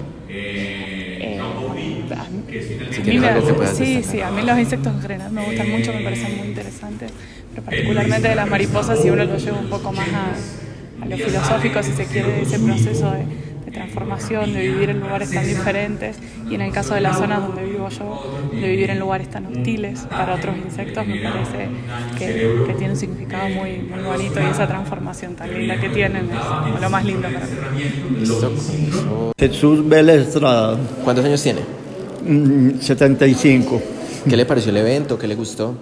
[3.07, 4.11] Mí algo que puedas sí, destacar.
[4.11, 7.11] sí, a mí los insectos en general me gustan mucho, me parecen muy interesantes,
[7.51, 11.17] pero particularmente de las mariposas si uno lo lleva un poco más a, a lo
[11.17, 13.25] filosófico, si se quiere, ese proceso de,
[13.65, 16.17] de transformación, de vivir en lugares tan diferentes
[16.49, 19.45] y en el caso de las zonas donde vivo yo, de vivir en lugares tan
[19.45, 21.67] hostiles para otros insectos, me parece
[22.17, 26.29] que, que tiene un significado muy, muy bonito y esa transformación tan linda que tienen
[26.75, 27.53] es lo más lindo para mí.
[29.37, 30.37] Jesús Vélez.
[31.03, 31.59] ¿Cuántos años tiene?
[32.27, 33.81] Mm, 75.
[34.29, 35.17] ¿Qué le pareció el evento?
[35.17, 35.75] ¿Qué le gustó?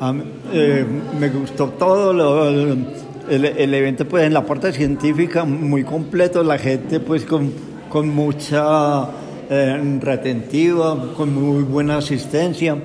[0.00, 0.14] A
[0.52, 0.84] eh,
[1.18, 6.56] me gustó todo lo- el, el evento pues en la parte científica muy completo, la
[6.58, 7.52] gente pues con,
[7.88, 9.06] con mucha
[9.50, 12.76] eh, retentiva, con muy buena asistencia.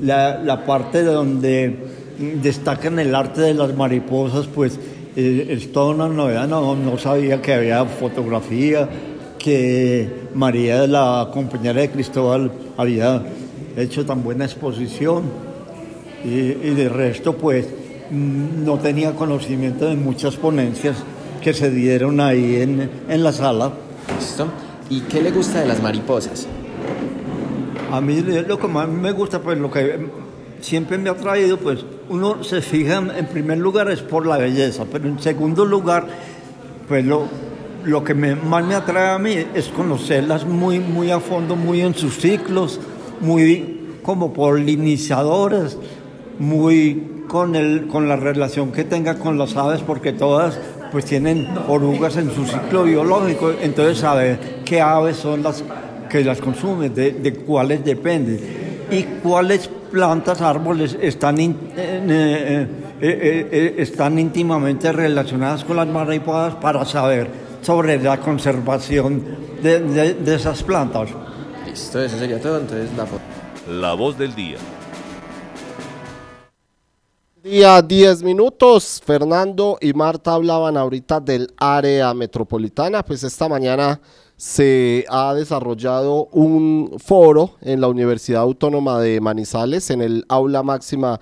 [0.00, 1.76] La, la parte donde
[2.42, 4.78] destacan el arte de las mariposas pues
[5.14, 8.88] eh, es toda una novedad, no, no sabía que había fotografía,
[9.46, 13.22] que María, la compañera de Cristóbal, había
[13.76, 15.22] hecho tan buena exposición
[16.24, 17.64] y, y de resto pues
[18.10, 20.96] mm, no tenía conocimiento de muchas ponencias
[21.40, 23.70] que se dieron ahí en, en la sala.
[24.18, 24.48] ¿Listo?
[24.90, 26.48] ¿Y qué le gusta de las mariposas?
[27.92, 30.08] A mí lo que más me gusta, pues lo que
[30.60, 34.86] siempre me ha traído, pues uno se fija en primer lugar es por la belleza,
[34.90, 36.08] pero en segundo lugar,
[36.88, 37.28] pues lo,
[37.86, 41.80] lo que me- más me atrae a mí es conocerlas muy, muy a fondo, muy
[41.80, 42.80] en sus ciclos,
[43.20, 45.78] muy como polinizadoras,
[46.38, 50.58] muy con, el, con la relación que tenga con las aves, porque todas
[50.92, 55.62] pues tienen orugas en su ciclo biológico, entonces saber qué aves son las
[56.08, 58.38] que las consumen, de, cuáles depende.
[58.90, 62.66] Y cuáles plantas, árboles están in- eh,
[63.00, 69.24] eh, eh, están íntimamente relacionadas con las mariposas para saber sobre la conservación
[69.60, 71.08] de, de- de esas plantas.
[71.66, 72.60] Listo, eso sería todo.
[72.60, 73.22] Entonces, la foto.
[73.68, 74.56] La voz del día.
[77.42, 79.02] Día 10 minutos.
[79.04, 83.02] Fernando y Marta hablaban ahorita del área metropolitana.
[83.04, 84.00] Pues esta mañana
[84.36, 91.18] se ha desarrollado un foro en la Universidad Autónoma de Manizales, en el aula máxima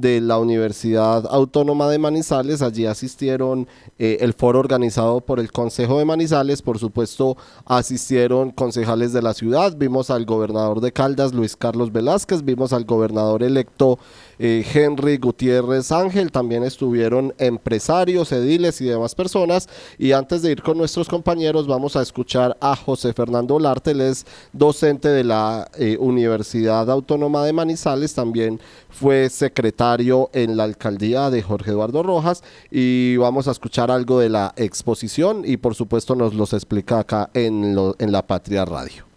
[0.00, 2.62] de la Universidad Autónoma de Manizales.
[2.62, 3.66] Allí asistieron
[3.98, 6.62] eh, el foro organizado por el Consejo de Manizales.
[6.62, 9.76] Por supuesto, asistieron concejales de la ciudad.
[9.76, 12.44] Vimos al gobernador de Caldas, Luis Carlos Velázquez.
[12.44, 13.98] Vimos al gobernador electo
[14.38, 16.30] eh, Henry Gutiérrez Ángel.
[16.30, 19.68] También estuvieron empresarios, ediles y demás personas.
[19.98, 23.88] Y antes de ir con nuestros compañeros, vamos a escuchar a José Fernando Olarte.
[24.08, 28.14] Es docente de la eh, Universidad Autónoma de Manizales.
[28.14, 28.60] También
[28.90, 32.42] fue secretario en la alcaldía de Jorge Eduardo Rojas.
[32.70, 35.42] Y vamos a escuchar algo de la exposición.
[35.44, 39.07] Y por supuesto, nos los explica acá en La Patria Radio.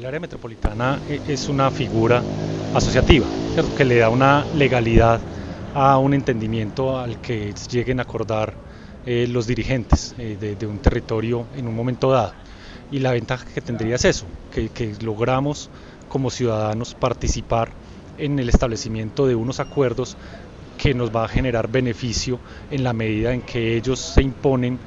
[0.00, 2.24] El, área metropolitana e- es una figura
[2.72, 3.74] asociativa, ¿cierto?
[3.74, 5.20] que le da una legalidad
[5.74, 8.54] a un entendimiento al que lleguen a acordar
[9.04, 12.32] eh, los dirigentes eh, de, un territorio en un momento dado.
[12.90, 15.68] Y la ventaja que tendría es eso, que logramos
[16.08, 17.70] como ciudadanos participar
[18.16, 20.16] en el establecimiento de unos acuerdos
[20.78, 22.40] que nos va a generar beneficio
[22.70, 24.80] en la medida en que ellos se imponen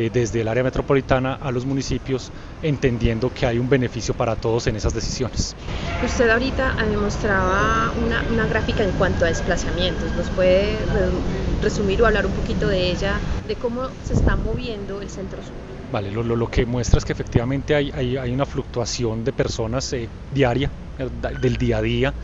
[0.00, 2.32] eh, desde el área metropolitana a los municipios,
[2.62, 5.54] entendiendo que hay un beneficio para todos en esas decisiones.
[6.02, 10.14] Usted ahorita eh, mostraba una, una gráfica en cuanto a desplazamientos.
[10.16, 11.10] ¿Nos puede re-
[11.62, 15.54] resumir o hablar un poquito de ella, de cómo se está moviendo el centro sur?
[15.90, 19.32] Vale, lo, lo- lo que muestra es que efectivamente hay, hay- hay una fluctuación de
[19.32, 21.08] personas eh, diaria, eh,
[21.40, 22.14] del día a día,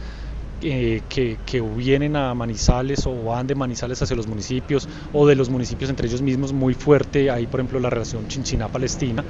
[0.62, 5.50] eh, que, vienen a Manizales o van de Manizales hacia los municipios o de los
[5.50, 9.24] municipios entre ellos mismos muy fuerte, hay por ejemplo la relación Chinchiná-Palestina,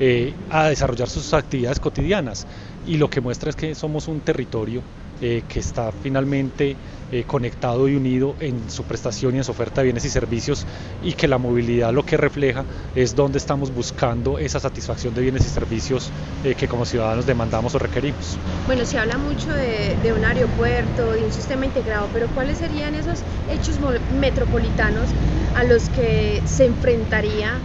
[0.00, 2.46] eh, a desarrollar sus actividades cotidianas.
[2.86, 4.82] Y lo que muestra es que somos un territorio
[5.22, 6.76] eh, que está finalmente
[7.12, 10.66] eh, conectado y unido en su prestación y en su oferta de bienes y servicios
[11.04, 12.64] y que la movilidad lo que refleja
[12.96, 16.10] es donde estamos buscando esa satisfacción de bienes y servicios
[16.42, 18.36] eh, que como ciudadanos demandamos o requerimos.
[18.66, 22.96] Bueno, se habla mucho de, de un aeropuerto, de un sistema integrado, pero ¿cuáles serían
[22.96, 23.78] esos hechos
[24.20, 25.08] metropolitanos
[25.54, 27.60] a los que se enfrentaría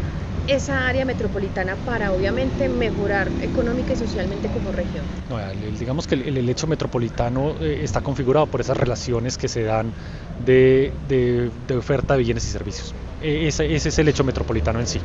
[0.48, 5.06] esa área metropolitana para obviamente mejorar económica y socialmente como región?
[5.30, 9.64] No, digamos que el, el hecho metropolitano eh, está configurado por esas relaciones que se
[9.64, 9.94] dan
[10.38, 12.96] de, de- de oferta de bienes y servicios.
[13.20, 15.04] E- ese, ese es el hecho metropolitano en sí.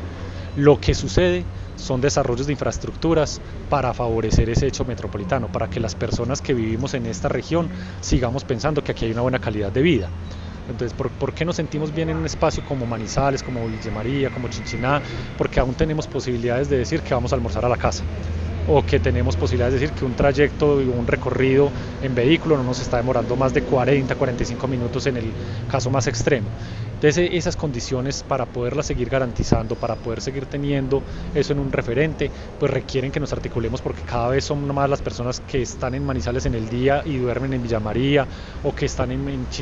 [0.55, 5.95] Lo que sucede son desarrollos de infraestructuras para favorecer ese hecho metropolitano, para que las
[5.95, 9.81] personas que vivimos en esta región sigamos pensando que aquí hay una buena calidad de
[9.81, 10.13] vida.
[10.67, 14.47] Entonces, ¿por, qué nos sentimos bien en un espacio como Manizales, como Villa María, como
[14.47, 15.01] Chinchiná?
[15.35, 18.05] Porque aún tenemos posibilidades de decir que vamos a almorzar a la casa
[18.65, 22.63] o que tenemos posibilidades de decir que un trayecto y un recorrido en vehículo no
[22.63, 25.35] nos está demorando más de 40, 45 minutos en el
[25.67, 26.53] caso más extremo.
[26.93, 31.03] Entonces e- esas condiciones para poderlas seguir garantizando, para poder seguir teniendo
[31.33, 35.01] eso en un referente, pues requieren que nos articulemos porque cada vez son más las
[35.01, 38.27] personas que están en Manizales en el día y duermen en Villa María
[38.61, 39.11] o que están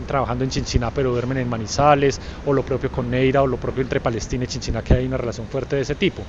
[0.06, 3.82] trabajando en Chinchiná pero duermen en Manizales o lo propio con Neira o lo propio
[3.82, 6.28] entre Palestina y Chinchiná que hay una relación fuerte de ese tipo.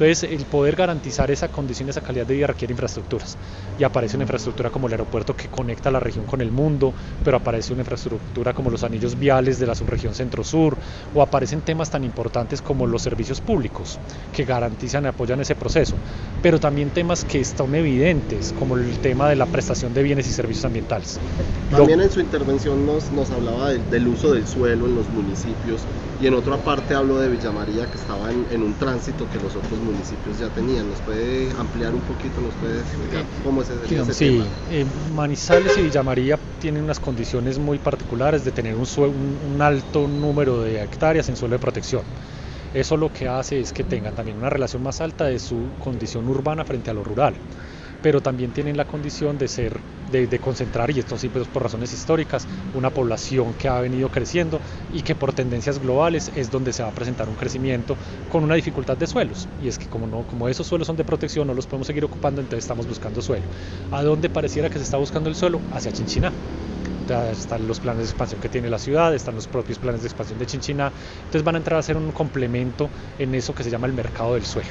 [0.00, 3.36] Entonces, el poder garantizar esa condición, esa calidad de vida requiere infraestructuras.
[3.78, 7.36] Y aparece una infraestructura como el aeropuerto que conecta la región con el mundo, pero
[7.36, 10.78] aparece una infraestructura como los anillos viales de la subregión centro-sur,
[11.14, 13.98] o aparecen temas tan importantes como los servicios públicos,
[14.32, 15.96] que garantizan y apoyan ese proceso.
[16.42, 20.32] Pero también temas que están evidentes, como el tema de la prestación de bienes y
[20.32, 21.20] servicios ambientales.
[21.70, 25.82] También en su intervención nos, nos hablaba del, del uso del suelo en los municipios
[26.22, 29.38] y en otra parte habló de Villa María que estaba en, en un tránsito que
[29.38, 30.88] los otros municipios ya tenían.
[30.88, 32.40] ¿Nos puede ampliar un poquito?
[32.40, 34.50] ¿Nos puede explicar cómo es ese, ese Sí, tema?
[34.68, 40.06] eh, Manizales y Villa María tienen unas condiciones muy particulares de tener un- un alto
[40.06, 42.04] número de hectáreas en suelo de protección.
[42.72, 46.28] Eso lo que hace es que tengan también una relación más alta de su condición
[46.28, 47.34] urbana frente a lo rural,
[48.02, 49.78] pero también tienen la condición de ser,
[50.10, 54.60] de, concentrar, y esto sí pues, por razones históricas, una población que ha venido creciendo
[54.92, 57.96] y que por tendencias globales es donde se va a presentar un crecimiento
[58.30, 59.48] con una dificultad de suelos.
[59.62, 62.04] Y es que como, no, como esos suelos son de protección, no los podemos seguir
[62.04, 63.44] ocupando, entonces estamos buscando suelo.
[63.90, 65.60] ¿A dónde pareciera que se está buscando el suelo?
[65.72, 66.32] Hacia Chinchiná.
[67.32, 70.38] Están los planes de expansión que tiene la ciudad, están los propios planes de expansión
[70.38, 72.88] de Chinchiná, entonces van a entrar a ser un complemento
[73.18, 74.68] en eso que se llama el mercado del suelo.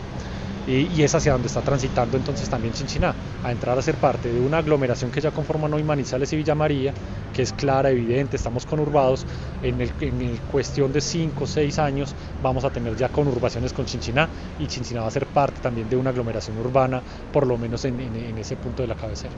[0.78, 4.40] Y, es hacia donde está transitando entonces también Chinchiná, a entrar a ser parte de
[4.40, 6.96] una aglomeración que ya conforman hoy Manizales y Villa María,
[7.32, 9.26] que es clara, evidente, estamos conurbados,
[9.62, 13.74] en, el, en el cuestión de 5 o 6 años vamos a tener ya conurbaciones
[13.74, 17.58] con Chinchiná y Chinchiná va a ser parte también de una aglomeración urbana, por lo
[17.58, 19.38] menos en, en- en ese punto de la cabecera.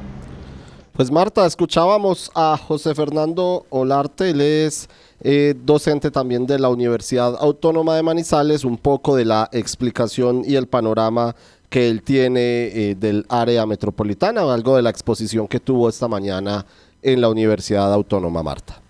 [0.93, 4.89] Pues Marta, escuchábamos a José Fernando Olarte, él es
[5.21, 10.55] eh, docente también de la Universidad Autónoma de Manizales, un poco de la explicación y
[10.55, 11.33] el panorama
[11.69, 16.65] que él tiene eh, del área metropolitana, algo de la exposición que tuvo esta mañana
[17.01, 18.81] en la Universidad Autónoma, Marta.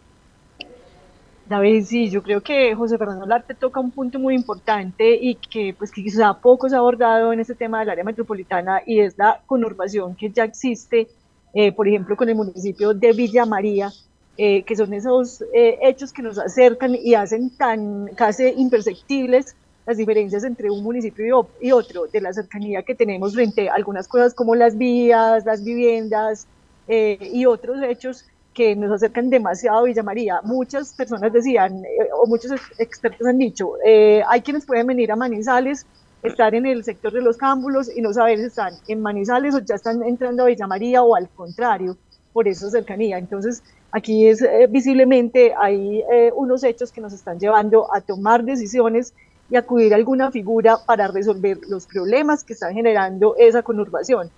[1.48, 5.76] David, sí, yo creo que José Fernando Larte toca un punto muy importante y que
[5.78, 9.18] pues que quizá poco se ha abordado en este tema del área metropolitana y es
[9.18, 11.10] la conurbación que ya existe,
[11.54, 13.92] eh, por ejemplo, con el municipio de Villa María,
[14.38, 19.98] eh, que son esos eh, hechos que nos acercan y hacen tan casi imperceptibles las
[19.98, 24.34] diferencias entre un municipio y otro, de la cercanía que tenemos frente a algunas cosas
[24.34, 26.48] como las vías, las viviendas
[26.88, 30.40] eh, y otros hechos que nos acercan demasiado a Villa María.
[30.44, 35.12] Muchas personas decían, eh, o muchos ex- expertos han dicho, eh, hay quienes pueden venir
[35.12, 35.86] a Manizales,
[36.24, 39.60] estar en el sector de los cámbulos y no saber si están en Manizales o
[39.60, 41.98] ya están entrando a Villa María o al contrario,
[42.34, 43.18] por esa cercanía.
[43.18, 48.44] Entonces, aquí es eh, visiblemente hay eh, unos hechos que nos están llevando a tomar
[48.44, 49.14] decisiones
[49.50, 54.30] y acudir a alguna figura para resolver los problemas que están generando esa conurbación.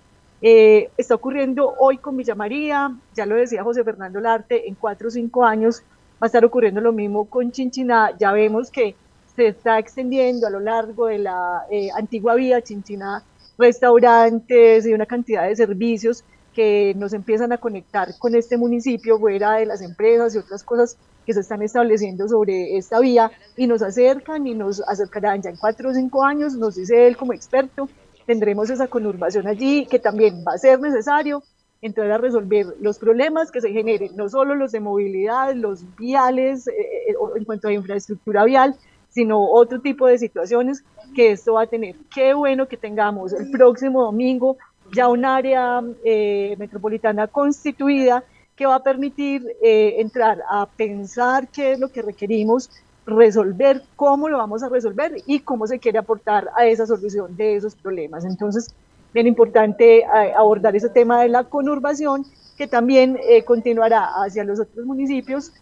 [0.42, 5.08] Eh, está ocurriendo hoy con Villa María, ya lo decía José Fernando Larte, en cuatro
[5.08, 5.82] o cinco años
[6.14, 8.10] va a estar ocurriendo lo mismo con Chinchiná.
[8.18, 8.96] Ya vemos que
[9.36, 13.22] se está extendiendo a lo largo de la eh, antigua vía Chinchiná
[13.58, 16.24] restaurantes y una cantidad de servicios
[16.54, 20.96] que nos empiezan a conectar con este municipio fuera de las empresas y otras cosas
[21.26, 25.56] que se están estableciendo sobre esta vía y nos acercan y nos acercarán ya en
[25.56, 27.88] cuatro o cinco años, nos dice él como experto,
[28.26, 31.42] tendremos esa conurbación allí que también va a ser necesario
[31.82, 36.66] entrar a resolver los problemas que se generen, no solo los de movilidad, los viales,
[36.68, 36.72] eh,
[37.08, 38.74] eh, en cuanto a infraestructura vial,
[39.14, 40.84] sino otro tipo de situaciones
[41.14, 41.94] que esto va a tener.
[42.12, 44.56] Qué bueno que tengamos el próximo domingo
[44.92, 48.24] ya un área eh, metropolitana constituida
[48.56, 52.70] que va a permitir eh, entrar a pensar qué es lo que requerimos,
[53.06, 57.56] resolver cómo lo vamos a resolver y cómo se quiere aportar a esa solución de
[57.56, 58.24] esos problemas.
[58.24, 58.74] Entonces,
[59.12, 60.06] bien importante eh,
[60.36, 62.24] abordar ese tema de la conurbación
[62.56, 65.52] que también eh, continuará hacia los otros municipios.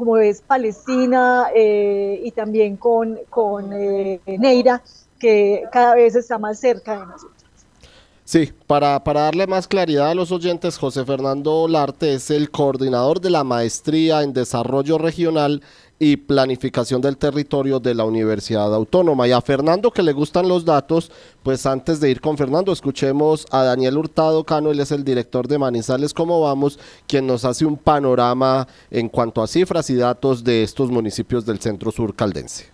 [0.00, 4.82] Como es Palestina eh, y también con, con eh, Neira,
[5.18, 7.36] que cada vez está más cerca de nosotros.
[8.24, 13.20] Sí, para, para darle más claridad a los oyentes, José Fernando Larte es el coordinador
[13.20, 15.62] de la maestría en desarrollo regional
[16.02, 19.28] y planificación del territorio de la Universidad Autónoma.
[19.28, 23.46] Y a Fernando que le gustan los datos, pues antes de ir con Fernando, escuchemos
[23.50, 27.66] a Daniel Hurtado Cano, él es el director de Manizales Cómo Vamos, quien nos hace
[27.66, 32.68] un panorama en cuanto a cifras y datos de estos municipios del centro sur caldense.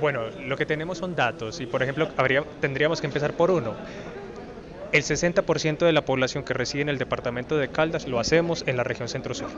[0.00, 2.08] Bueno, lo que tenemos son datos y, por ejemplo,
[2.60, 3.74] tendríamos que empezar por uno.
[4.92, 8.76] El 60% de la población que reside en el departamento de Caldas lo hacemos en
[8.76, 9.48] la región centro-sur.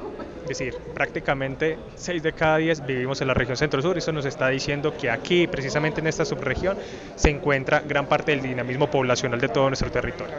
[0.43, 3.99] Es decir, prácticamente 6 de cada 10 vivimos en la región centro-sur.
[3.99, 6.79] Eso nos está diciendo que aquí, precisamente en esta subregión,
[7.17, 10.37] se encuentra gran parte del dinamismo poblacional de todo nuestro territorio.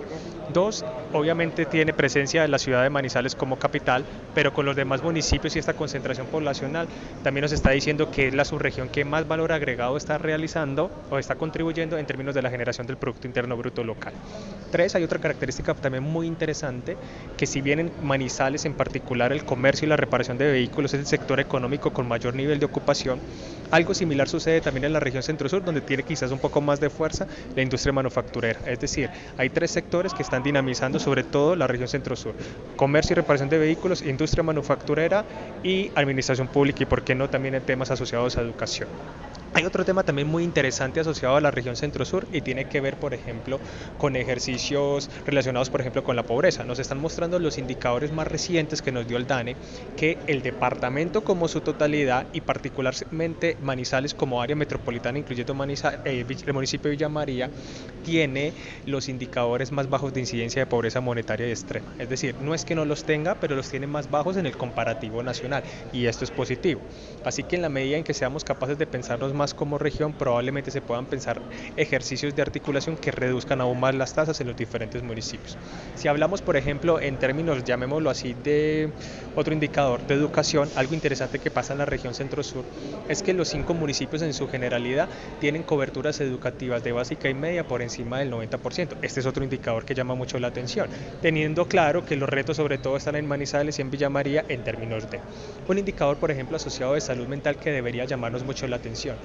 [0.56, 5.54] Dos, obviamente tiene presencia la ciudad de Manizales como capital, pero con los demás municipios
[5.58, 6.88] y esta concentración poblacional
[7.24, 11.20] también nos está diciendo que es la subregión que más valor agregado está realizando o
[11.20, 14.14] está contribuyendo en términos de la generación del Producto Interno Bruto local.
[14.72, 16.96] Tres, hay otra característica también muy interesante,
[17.36, 21.02] que si bien en Manizales en particular el comercio y la reparación de vehículos es
[21.02, 23.20] el sector económico con mayor nivel de ocupación,
[23.72, 26.90] algo similar sucede también en la región centro-sur, donde tiene quizás un poco más de
[26.90, 28.62] fuerza la industria manufacturera.
[28.66, 32.36] Es decir, hay tres sectores que están dinamizando sobre todo la región centro-sur.
[32.76, 35.26] Comercio y reparación de vehículos, industria manufacturera
[35.64, 38.90] y administración pública y por qué no también en temas asociados a educación.
[39.58, 43.00] Hay otro tema también muy interesante asociado a la región centro-sur y tiene que ver,
[43.00, 43.62] por ejemplo,
[43.96, 46.66] con ejercicios relacionados, por ejemplo, con la pobreza.
[46.66, 49.56] Nos están mostrando los indicadores más recientes que nos dio el DANE
[49.96, 56.26] que el departamento como su totalidad y particularmente Manizales como área metropolitana, incluyendo Maniza- eh,
[56.46, 57.50] el municipio de Villa María,
[58.02, 58.54] tiene
[58.84, 61.96] los indicadores más bajos de incidencia de pobreza monetaria y extrema.
[61.98, 64.58] Es decir, no es que no los tenga, pero los tiene más bajos en el
[64.58, 66.82] comparativo nacional y esto es positivo.
[67.24, 70.12] Así que en la medida en que seamos capaces de pensarnos más más como región,
[70.12, 71.40] probablemente se puedan pensar
[71.78, 75.56] ejercicios de articulación que reduzcan aún más las tasas en los diferentes municipios.
[75.96, 78.90] Si hablamos, por ejemplo, en términos, llamémoslo así, de
[79.36, 82.66] otro indicador de educación, algo interesante que pasa en la región centro-sur
[83.08, 87.68] es que los cinco municipios en su generalidad tienen coberturas educativas de básica y media
[87.68, 88.98] por encima del 90%.
[89.04, 90.88] Este es otro indicador que llama mucho la atención,
[91.22, 94.64] teniendo claro que los retos sobre todo están en Manizales y en Villa María en
[94.64, 95.20] términos de
[95.68, 99.18] un indicador, por ejemplo, asociado de salud mental que debería llamarnos mucho la atención.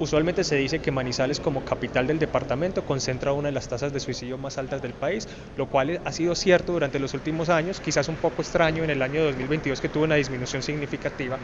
[0.00, 3.98] Usualmente se dice que Manizales como capital del departamento concentra una de las tasas de
[3.98, 5.26] suicidio más altas del país,
[5.56, 9.02] lo cual ha sido cierto durante los últimos años, quizás un poco extraño en el
[9.02, 11.40] año 2022 que tuvo una disminución significativa,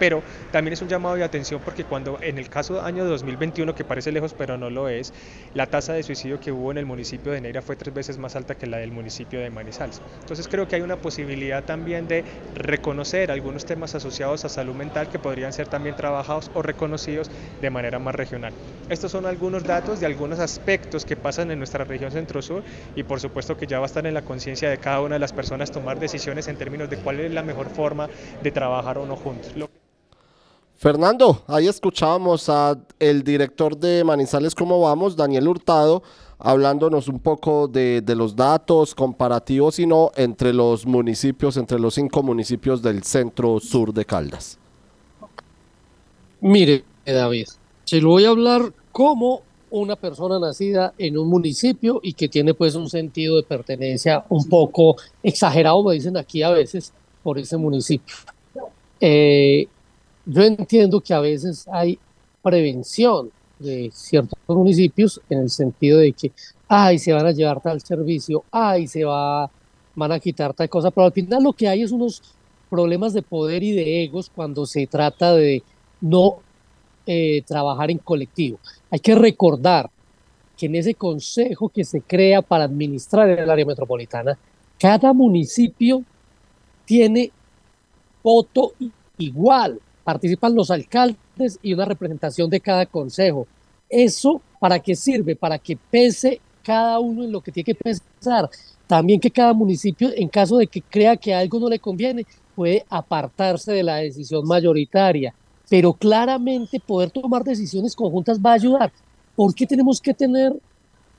[0.00, 3.72] pero también es un llamado de atención porque cuando en el caso del año 2021,
[3.76, 5.12] que parece lejos pero no lo es,
[5.54, 8.34] la tasa de suicidio que hubo en el municipio de Neira fue tres veces más
[8.34, 10.02] alta que la del municipio de Manizales.
[10.18, 12.24] Entonces creo que hay una posibilidad también de
[12.56, 17.30] reconocer algunos temas asociados a salud mental que podrían ser también trabajados o reconocidos
[17.60, 18.52] de manera más regional.
[18.88, 22.62] Estos son algunos datos de algunos aspectos que pasan en nuestra región centro-sur
[22.96, 25.20] y por supuesto que ya va a estar en la conciencia de cada una de
[25.20, 28.08] las personas tomar decisiones en términos de cuál es la mejor forma
[28.42, 29.52] de trabajar o no juntos.
[29.56, 29.68] Lo
[30.82, 36.02] Fernando, ahí escuchábamos a el director de Manizales Cómo Vamos, Daniel Hurtado,
[36.40, 41.94] hablándonos un poco de, de, los datos comparativos y no entre los municipios, entre los
[41.94, 44.58] cinco municipios del centro sur de Caldas.
[46.40, 47.46] Mire, David,
[47.92, 52.54] se lo voy a hablar como una persona nacida en un municipio y que tiene
[52.54, 56.90] pues un sentido de pertenencia un poco exagerado, me dicen aquí a veces,
[57.22, 58.16] por ese municipio.
[58.98, 59.68] Eh,
[60.24, 61.98] yo entiendo que a veces hay
[62.42, 66.32] prevención de ciertos municipios en el sentido de que,
[66.68, 69.50] ay, se van a llevar tal servicio, ay, se va,
[69.94, 72.22] van a quitar tal cosa, pero al final lo que hay es unos
[72.70, 75.62] problemas de poder y de egos cuando se trata de
[76.00, 76.38] no
[77.06, 78.58] eh, trabajar en colectivo.
[78.90, 79.90] Hay que recordar
[80.56, 84.38] que en ese consejo que se crea para administrar el área metropolitana,
[84.78, 86.02] cada municipio
[86.84, 87.30] tiene
[88.22, 88.72] voto
[89.18, 93.46] igual, participan los alcaldes y una representación de cada consejo.
[93.88, 95.36] ¿Eso para qué sirve?
[95.36, 98.48] Para que pese cada uno en lo que tiene que pensar.
[98.86, 102.84] También que cada municipio, en caso de que crea que algo no le conviene, puede
[102.88, 105.34] apartarse de la decisión mayoritaria.
[105.72, 108.92] Pero claramente poder tomar decisiones conjuntas va a ayudar.
[109.34, 110.52] ¿Por qué tenemos que tener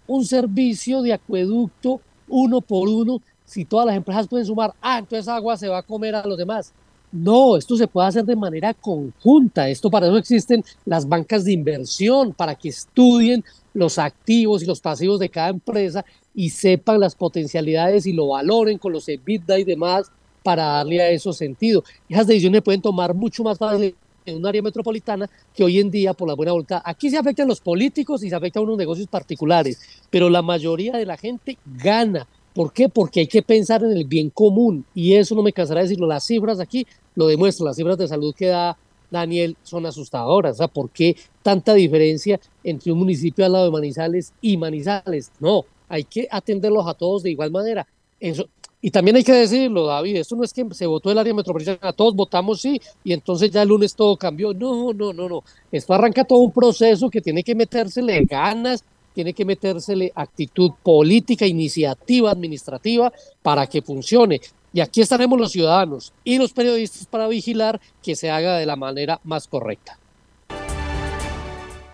[0.05, 4.71] un servicio de acueducto uno por uno si todas las empresas pueden sumar?
[4.79, 6.71] Ah, entonces agua se va a comer a los demás.
[7.11, 9.67] No, esto se puede hacer de manera conjunta.
[9.69, 13.43] Esto para eso existen las bancas de inversión, para que estudien
[13.73, 18.77] los activos y los pasivos de cada empresa y sepan las potencialidades y lo valoren
[18.77, 20.11] con los EBITDA y demás
[20.43, 21.83] para darle a eso sentido.
[22.07, 23.95] Esas decisiones pueden tomar mucho más fácil
[24.25, 26.81] en un área metropolitana que hoy en día por la buena voluntad.
[26.83, 31.05] Aquí se afectan los políticos y se afectan unos negocios particulares, pero la mayoría de
[31.05, 32.27] la gente gana.
[32.53, 32.87] ¿Por qué?
[32.87, 36.07] Porque hay que pensar en el bien común y eso no me cansará de decirlo.
[36.07, 38.77] Las cifras aquí lo demuestran, las cifras de salud que da
[39.09, 40.57] Daniel son asustadoras.
[40.73, 45.31] ¿por qué tanta diferencia entre un municipio al lado de Manizales y Manizales?
[45.39, 47.87] No, hay que atenderlos a todos de igual manera.
[48.19, 48.47] Eso,
[48.85, 51.93] y también hay que decirlo, David, esto no es que se votó el área metropolitana,
[51.93, 54.53] todos votamos sí, y entonces ya el lunes todo cambió.
[54.53, 55.41] No, no, no, no.
[55.71, 61.47] Esto arranca todo un proceso que tiene que metérsele ganas, tiene que metérsele actitud política,
[61.47, 64.41] iniciativa administrativa para que funcione.
[64.73, 68.75] Y aquí estaremos los ciudadanos y los periodistas para vigilar que se haga de la
[68.75, 69.97] manera más correcta.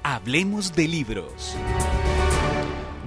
[0.01, 1.55] Hablemos de libros.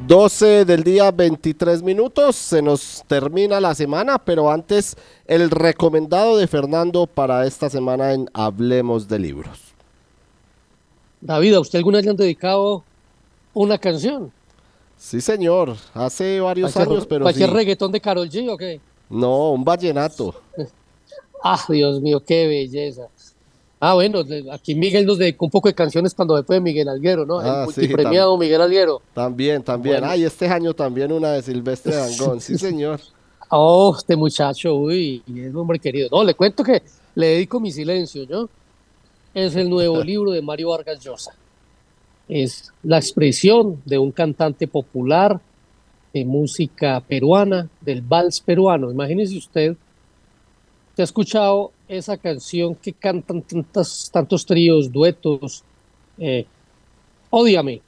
[0.07, 4.97] 12 del día 23 minutos, se nos termina la semana, pero antes
[5.27, 9.61] el recomendado de Fernando para esta semana en Hablemos de Libros.
[11.21, 12.83] David, ¿a usted alguna vez le han dedicado
[13.55, 14.33] una canción?
[14.99, 17.55] Sí, señor, hace varios ¿Cualquier, años, pero ¿Cualquier sí.
[17.55, 18.81] reggaetón de Carol G o qué?
[19.09, 20.35] No, un vallenato.
[21.45, 23.09] Ah, Dios mío, qué belleza.
[23.85, 24.23] Ah, bueno,
[24.53, 27.41] aquí Miguel nos dedicó un poco de canciones cuando después de Miguel Alguero, ¿no?
[27.41, 29.03] Ah, El multipremiado Miguel Alguero.
[29.13, 29.97] También, también.
[29.97, 30.07] Bueno.
[30.13, 32.41] Ay, este año también una de Silvestre Dangón.
[32.41, 33.01] Sí, señor.
[33.49, 36.09] Oh, este muchacho, uy, es un hombre querido.
[36.13, 36.81] No, le cuento que
[37.17, 38.49] le dedico mi silencio, ¿no?
[39.35, 41.35] Es el nuevo libro de Mario Vargas Llosa.
[42.29, 45.41] Es la expresión de un cantante popular
[46.15, 48.93] de música peruana, del vals peruano.
[48.93, 49.75] Imagínese usted,
[50.95, 55.63] ¿te ha escuchado esa canción que cantan tantas, tantos tríos, duetos?
[56.19, 56.47] Eh,
[57.31, 57.81] Ódiame,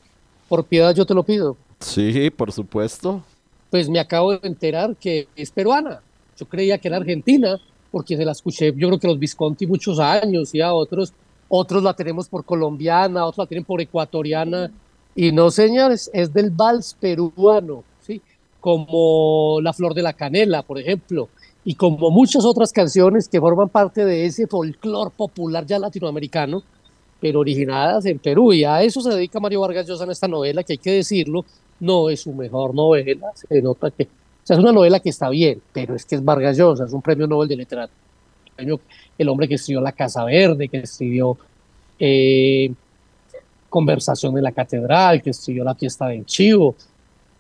[0.49, 1.57] por piedad yo te lo pido.
[1.81, 3.23] Sí, por supuesto.
[3.71, 6.01] Pues me acabo de enterar que es peruana.
[6.37, 9.99] Yo creía que era argentina, porque se la escuché, yo creo que los Visconti muchos
[9.99, 11.13] años y a otros.
[11.49, 14.73] otros la tenemos por colombiana, otros la tienen por ecuatoriana,
[15.15, 18.21] y no, señores, es del vals peruano, ¿sí?
[18.61, 21.29] Como La Flor de la Canela, por ejemplo,
[21.65, 26.63] y como muchas otras canciones que forman parte de ese folclor popular ya latinoamericano,
[27.21, 28.53] pero originadas en Perú.
[28.53, 31.45] Y a eso se dedica Mario Vargas Llosa en esta novela, que hay que decirlo,
[31.81, 35.31] no es su mejor novela, se nota que, o sea, es una novela que está
[35.31, 37.99] bien, pero es que es Vargas Llosa, es un premio Nobel de literatura.
[39.19, 41.37] El hombre que escribió La Casa Verde, que escribió
[41.99, 42.73] eh,
[43.71, 46.77] Conversación en la Catedral, que escribió La Fiesta del Chivo,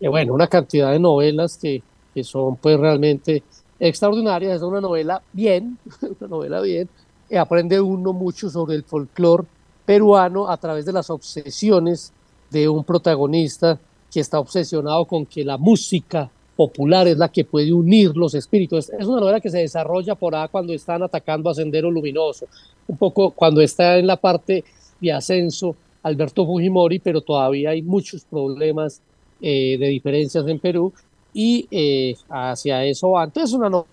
[0.01, 1.83] y bueno, una cantidad de novelas que,
[2.15, 3.43] que son pues realmente
[3.79, 4.57] extraordinarias.
[4.57, 5.79] Es una novela bien,
[6.21, 6.89] una novela bien,
[7.29, 9.45] y aprende uno mucho sobre el folclore
[9.85, 12.13] peruano a través de las obsesiones
[12.51, 13.79] de un protagonista
[14.11, 18.91] que está obsesionado con que la música popular es la que puede unir los espíritus.
[18.91, 22.47] Es una novela que se desarrolla por ahí cuando están atacando a Sendero Luminoso,
[22.87, 24.65] un poco cuando está en la parte
[25.01, 29.01] de ascenso Alberto Fujimori, pero todavía hay muchos problemas
[29.41, 30.93] eh, de diferencias en Perú
[31.35, 33.25] y eh, hacia eso va.
[33.25, 33.91] Entonces es una novela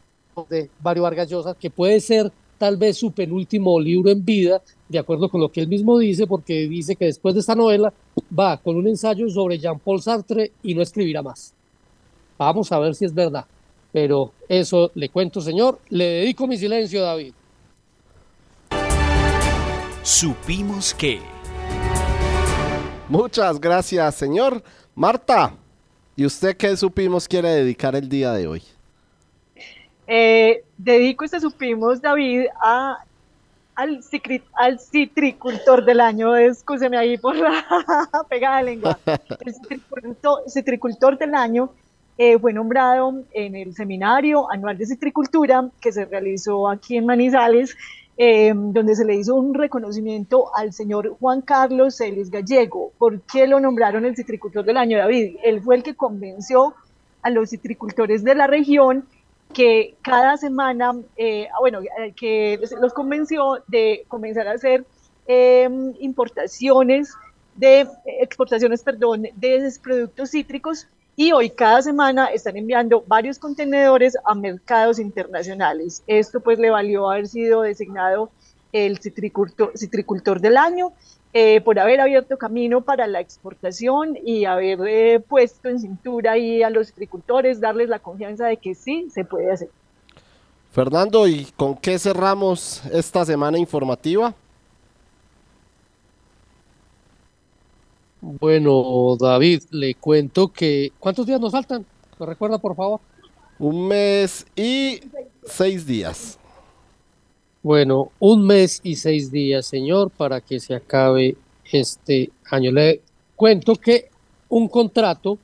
[0.49, 4.99] de Mario Vargas Llosa que puede ser tal vez su penúltimo libro en vida, de
[4.99, 7.91] acuerdo con lo que él mismo dice, porque dice que después de esta novela
[8.37, 11.53] va con un ensayo sobre Jean-Paul Sartre y no escribirá más.
[12.37, 13.45] Vamos a ver si es verdad.
[13.91, 15.79] Pero eso le cuento, señor.
[15.89, 17.33] Le dedico mi silencio, David.
[20.03, 21.19] Supimos que...
[23.09, 24.63] Muchas gracias, señor.
[24.95, 25.53] Marta,
[26.21, 28.61] ¿y usted qué supimos quiere dedicar el día de hoy?
[30.05, 33.03] Eh, dedico este supimos, David, a,
[33.73, 34.01] al,
[34.53, 36.35] al citricultor del año.
[36.35, 37.65] Escúcheme ahí por la
[38.29, 38.99] pegada de lengua.
[39.39, 41.71] El citricultor, citricultor del año
[42.19, 47.75] eh, fue nombrado en el seminario anual de citricultura que se realizó aquí en Manizales,
[48.17, 52.91] eh, donde se le hizo un reconocimiento al señor Juan Carlos Celis Gallego.
[52.97, 55.37] ¿Por qué lo nombraron el citricultor del año, David?
[55.43, 56.75] Él fue el que convenció
[57.21, 59.05] a los citricultores de la región
[59.51, 64.85] que cada semana, eh, bueno, eh, que los convenció de comenzar a hacer
[65.27, 67.13] eh, importaciones
[67.55, 74.33] de, exportaciones, perdón, de productos cítricos y hoy cada semana están enviando varios contenedores a
[74.33, 76.03] mercados internacionales.
[76.07, 78.31] Esto pues le valió haber sido designado
[78.71, 80.93] el citricultor, del año
[81.33, 86.63] eh, por haber abierto camino para la exportación y haber eh, puesto en cintura ahí
[86.63, 89.69] a los citricultores, darles la confianza de que sí se puede hacer.
[90.71, 94.33] Fernando, ¿y con qué cerramos esta semana informativa?
[98.21, 100.91] Bueno, David, le cuento que...
[100.99, 101.85] ¿Cuántos días nos faltan?
[102.19, 102.99] ¿Me recuerda, por favor?
[103.57, 104.99] Un mes y
[105.43, 106.37] seis días.
[107.63, 111.35] Bueno, un mes y seis días, señor, para que se acabe
[111.71, 112.71] este año.
[112.71, 113.01] Le
[113.35, 114.09] cuento que
[114.49, 115.39] un contrato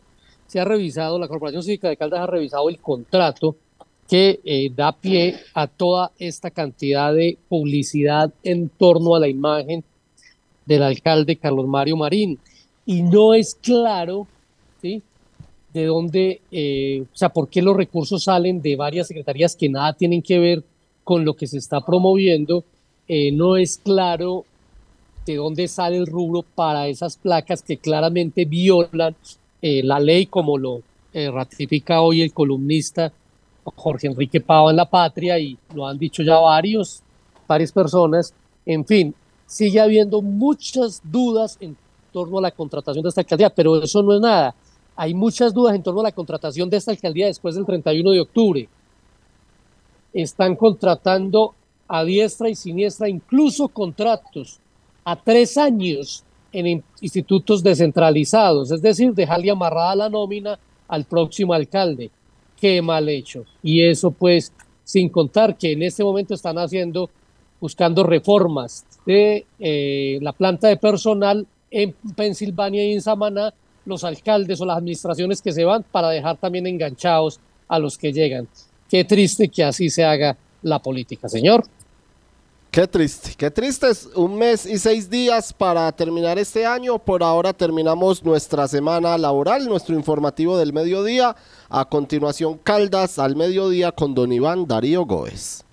[0.46, 3.56] se ha revisado, la Corporación Cívica de Caldas ha revisado el contrato
[4.08, 9.84] que eh, da pie a toda esta cantidad de publicidad en torno a la imagen
[10.66, 12.40] del alcalde Carlos Mario Marín.
[12.88, 14.28] Y no es claro,
[14.82, 15.04] ¿sí?
[15.74, 19.92] De dónde, eh, o sea, por qué los recursos salen de varias secretarías que nada
[19.92, 20.64] tienen que ver
[21.04, 22.64] con lo que se está promoviendo,
[23.10, 24.46] eh, no es claro
[25.26, 29.18] de dónde sale el rubro para esas placas que claramente violan
[29.62, 30.82] eh, la ley, como lo
[31.14, 33.12] ratifica hoy el columnista
[33.64, 37.02] Jorge Enrique Pava en La Patria, y lo han dicho ya varios,
[37.48, 38.34] varias personas.
[38.68, 39.16] En fin,
[39.48, 41.76] sigue habiendo muchas dudas en
[42.12, 44.56] torno a la contratación de esta alcaldía, pero eso no es nada.
[44.96, 48.20] Hay muchas dudas en torno a la contratación de esta alcaldía después del 31 de
[48.22, 48.70] octubre
[50.14, 51.54] están contratando
[51.88, 54.60] a diestra y siniestra, incluso contratos
[55.04, 62.10] a tres años en institutos descentralizados, es decir, dejarle amarrada la nómina al próximo alcalde.
[62.60, 63.46] Qué mal hecho.
[63.62, 64.52] Y eso pues
[64.84, 67.10] sin contar que en este momento están haciendo,
[67.60, 73.54] buscando reformas de eh, la planta de personal en Pensilvania y en Samaná,
[73.86, 78.12] los alcaldes o las administraciones que se van para dejar también enganchados a los que
[78.12, 78.48] llegan.
[78.90, 81.64] Qué triste que así se haga la política, señor.
[82.72, 83.90] Qué triste, qué triste.
[83.90, 87.00] Es un mes y seis días para terminar este año.
[87.00, 91.36] Por ahora terminamos nuestra semana laboral, nuestro informativo del mediodía.
[91.70, 95.67] A continuación, Caldas al mediodía con don Iván Darío Góez.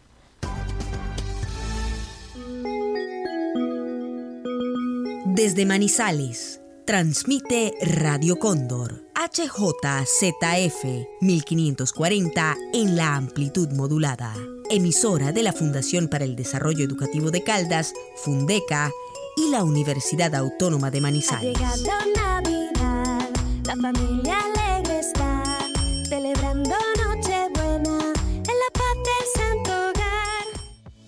[5.36, 10.84] Desde Manizales, transmite Radio Cóndor, HJZF
[11.20, 14.32] 1540 en la amplitud modulada.
[14.70, 18.92] emisora de la Fundación para el Desarrollo Educativo de Caldas, Fundeca,
[19.36, 21.58] y la Universidad Autónoma de Ha Manizales.
[21.58, 23.28] llegado Navidad,
[23.66, 25.42] la familia alegre está,
[26.08, 26.76] celebrando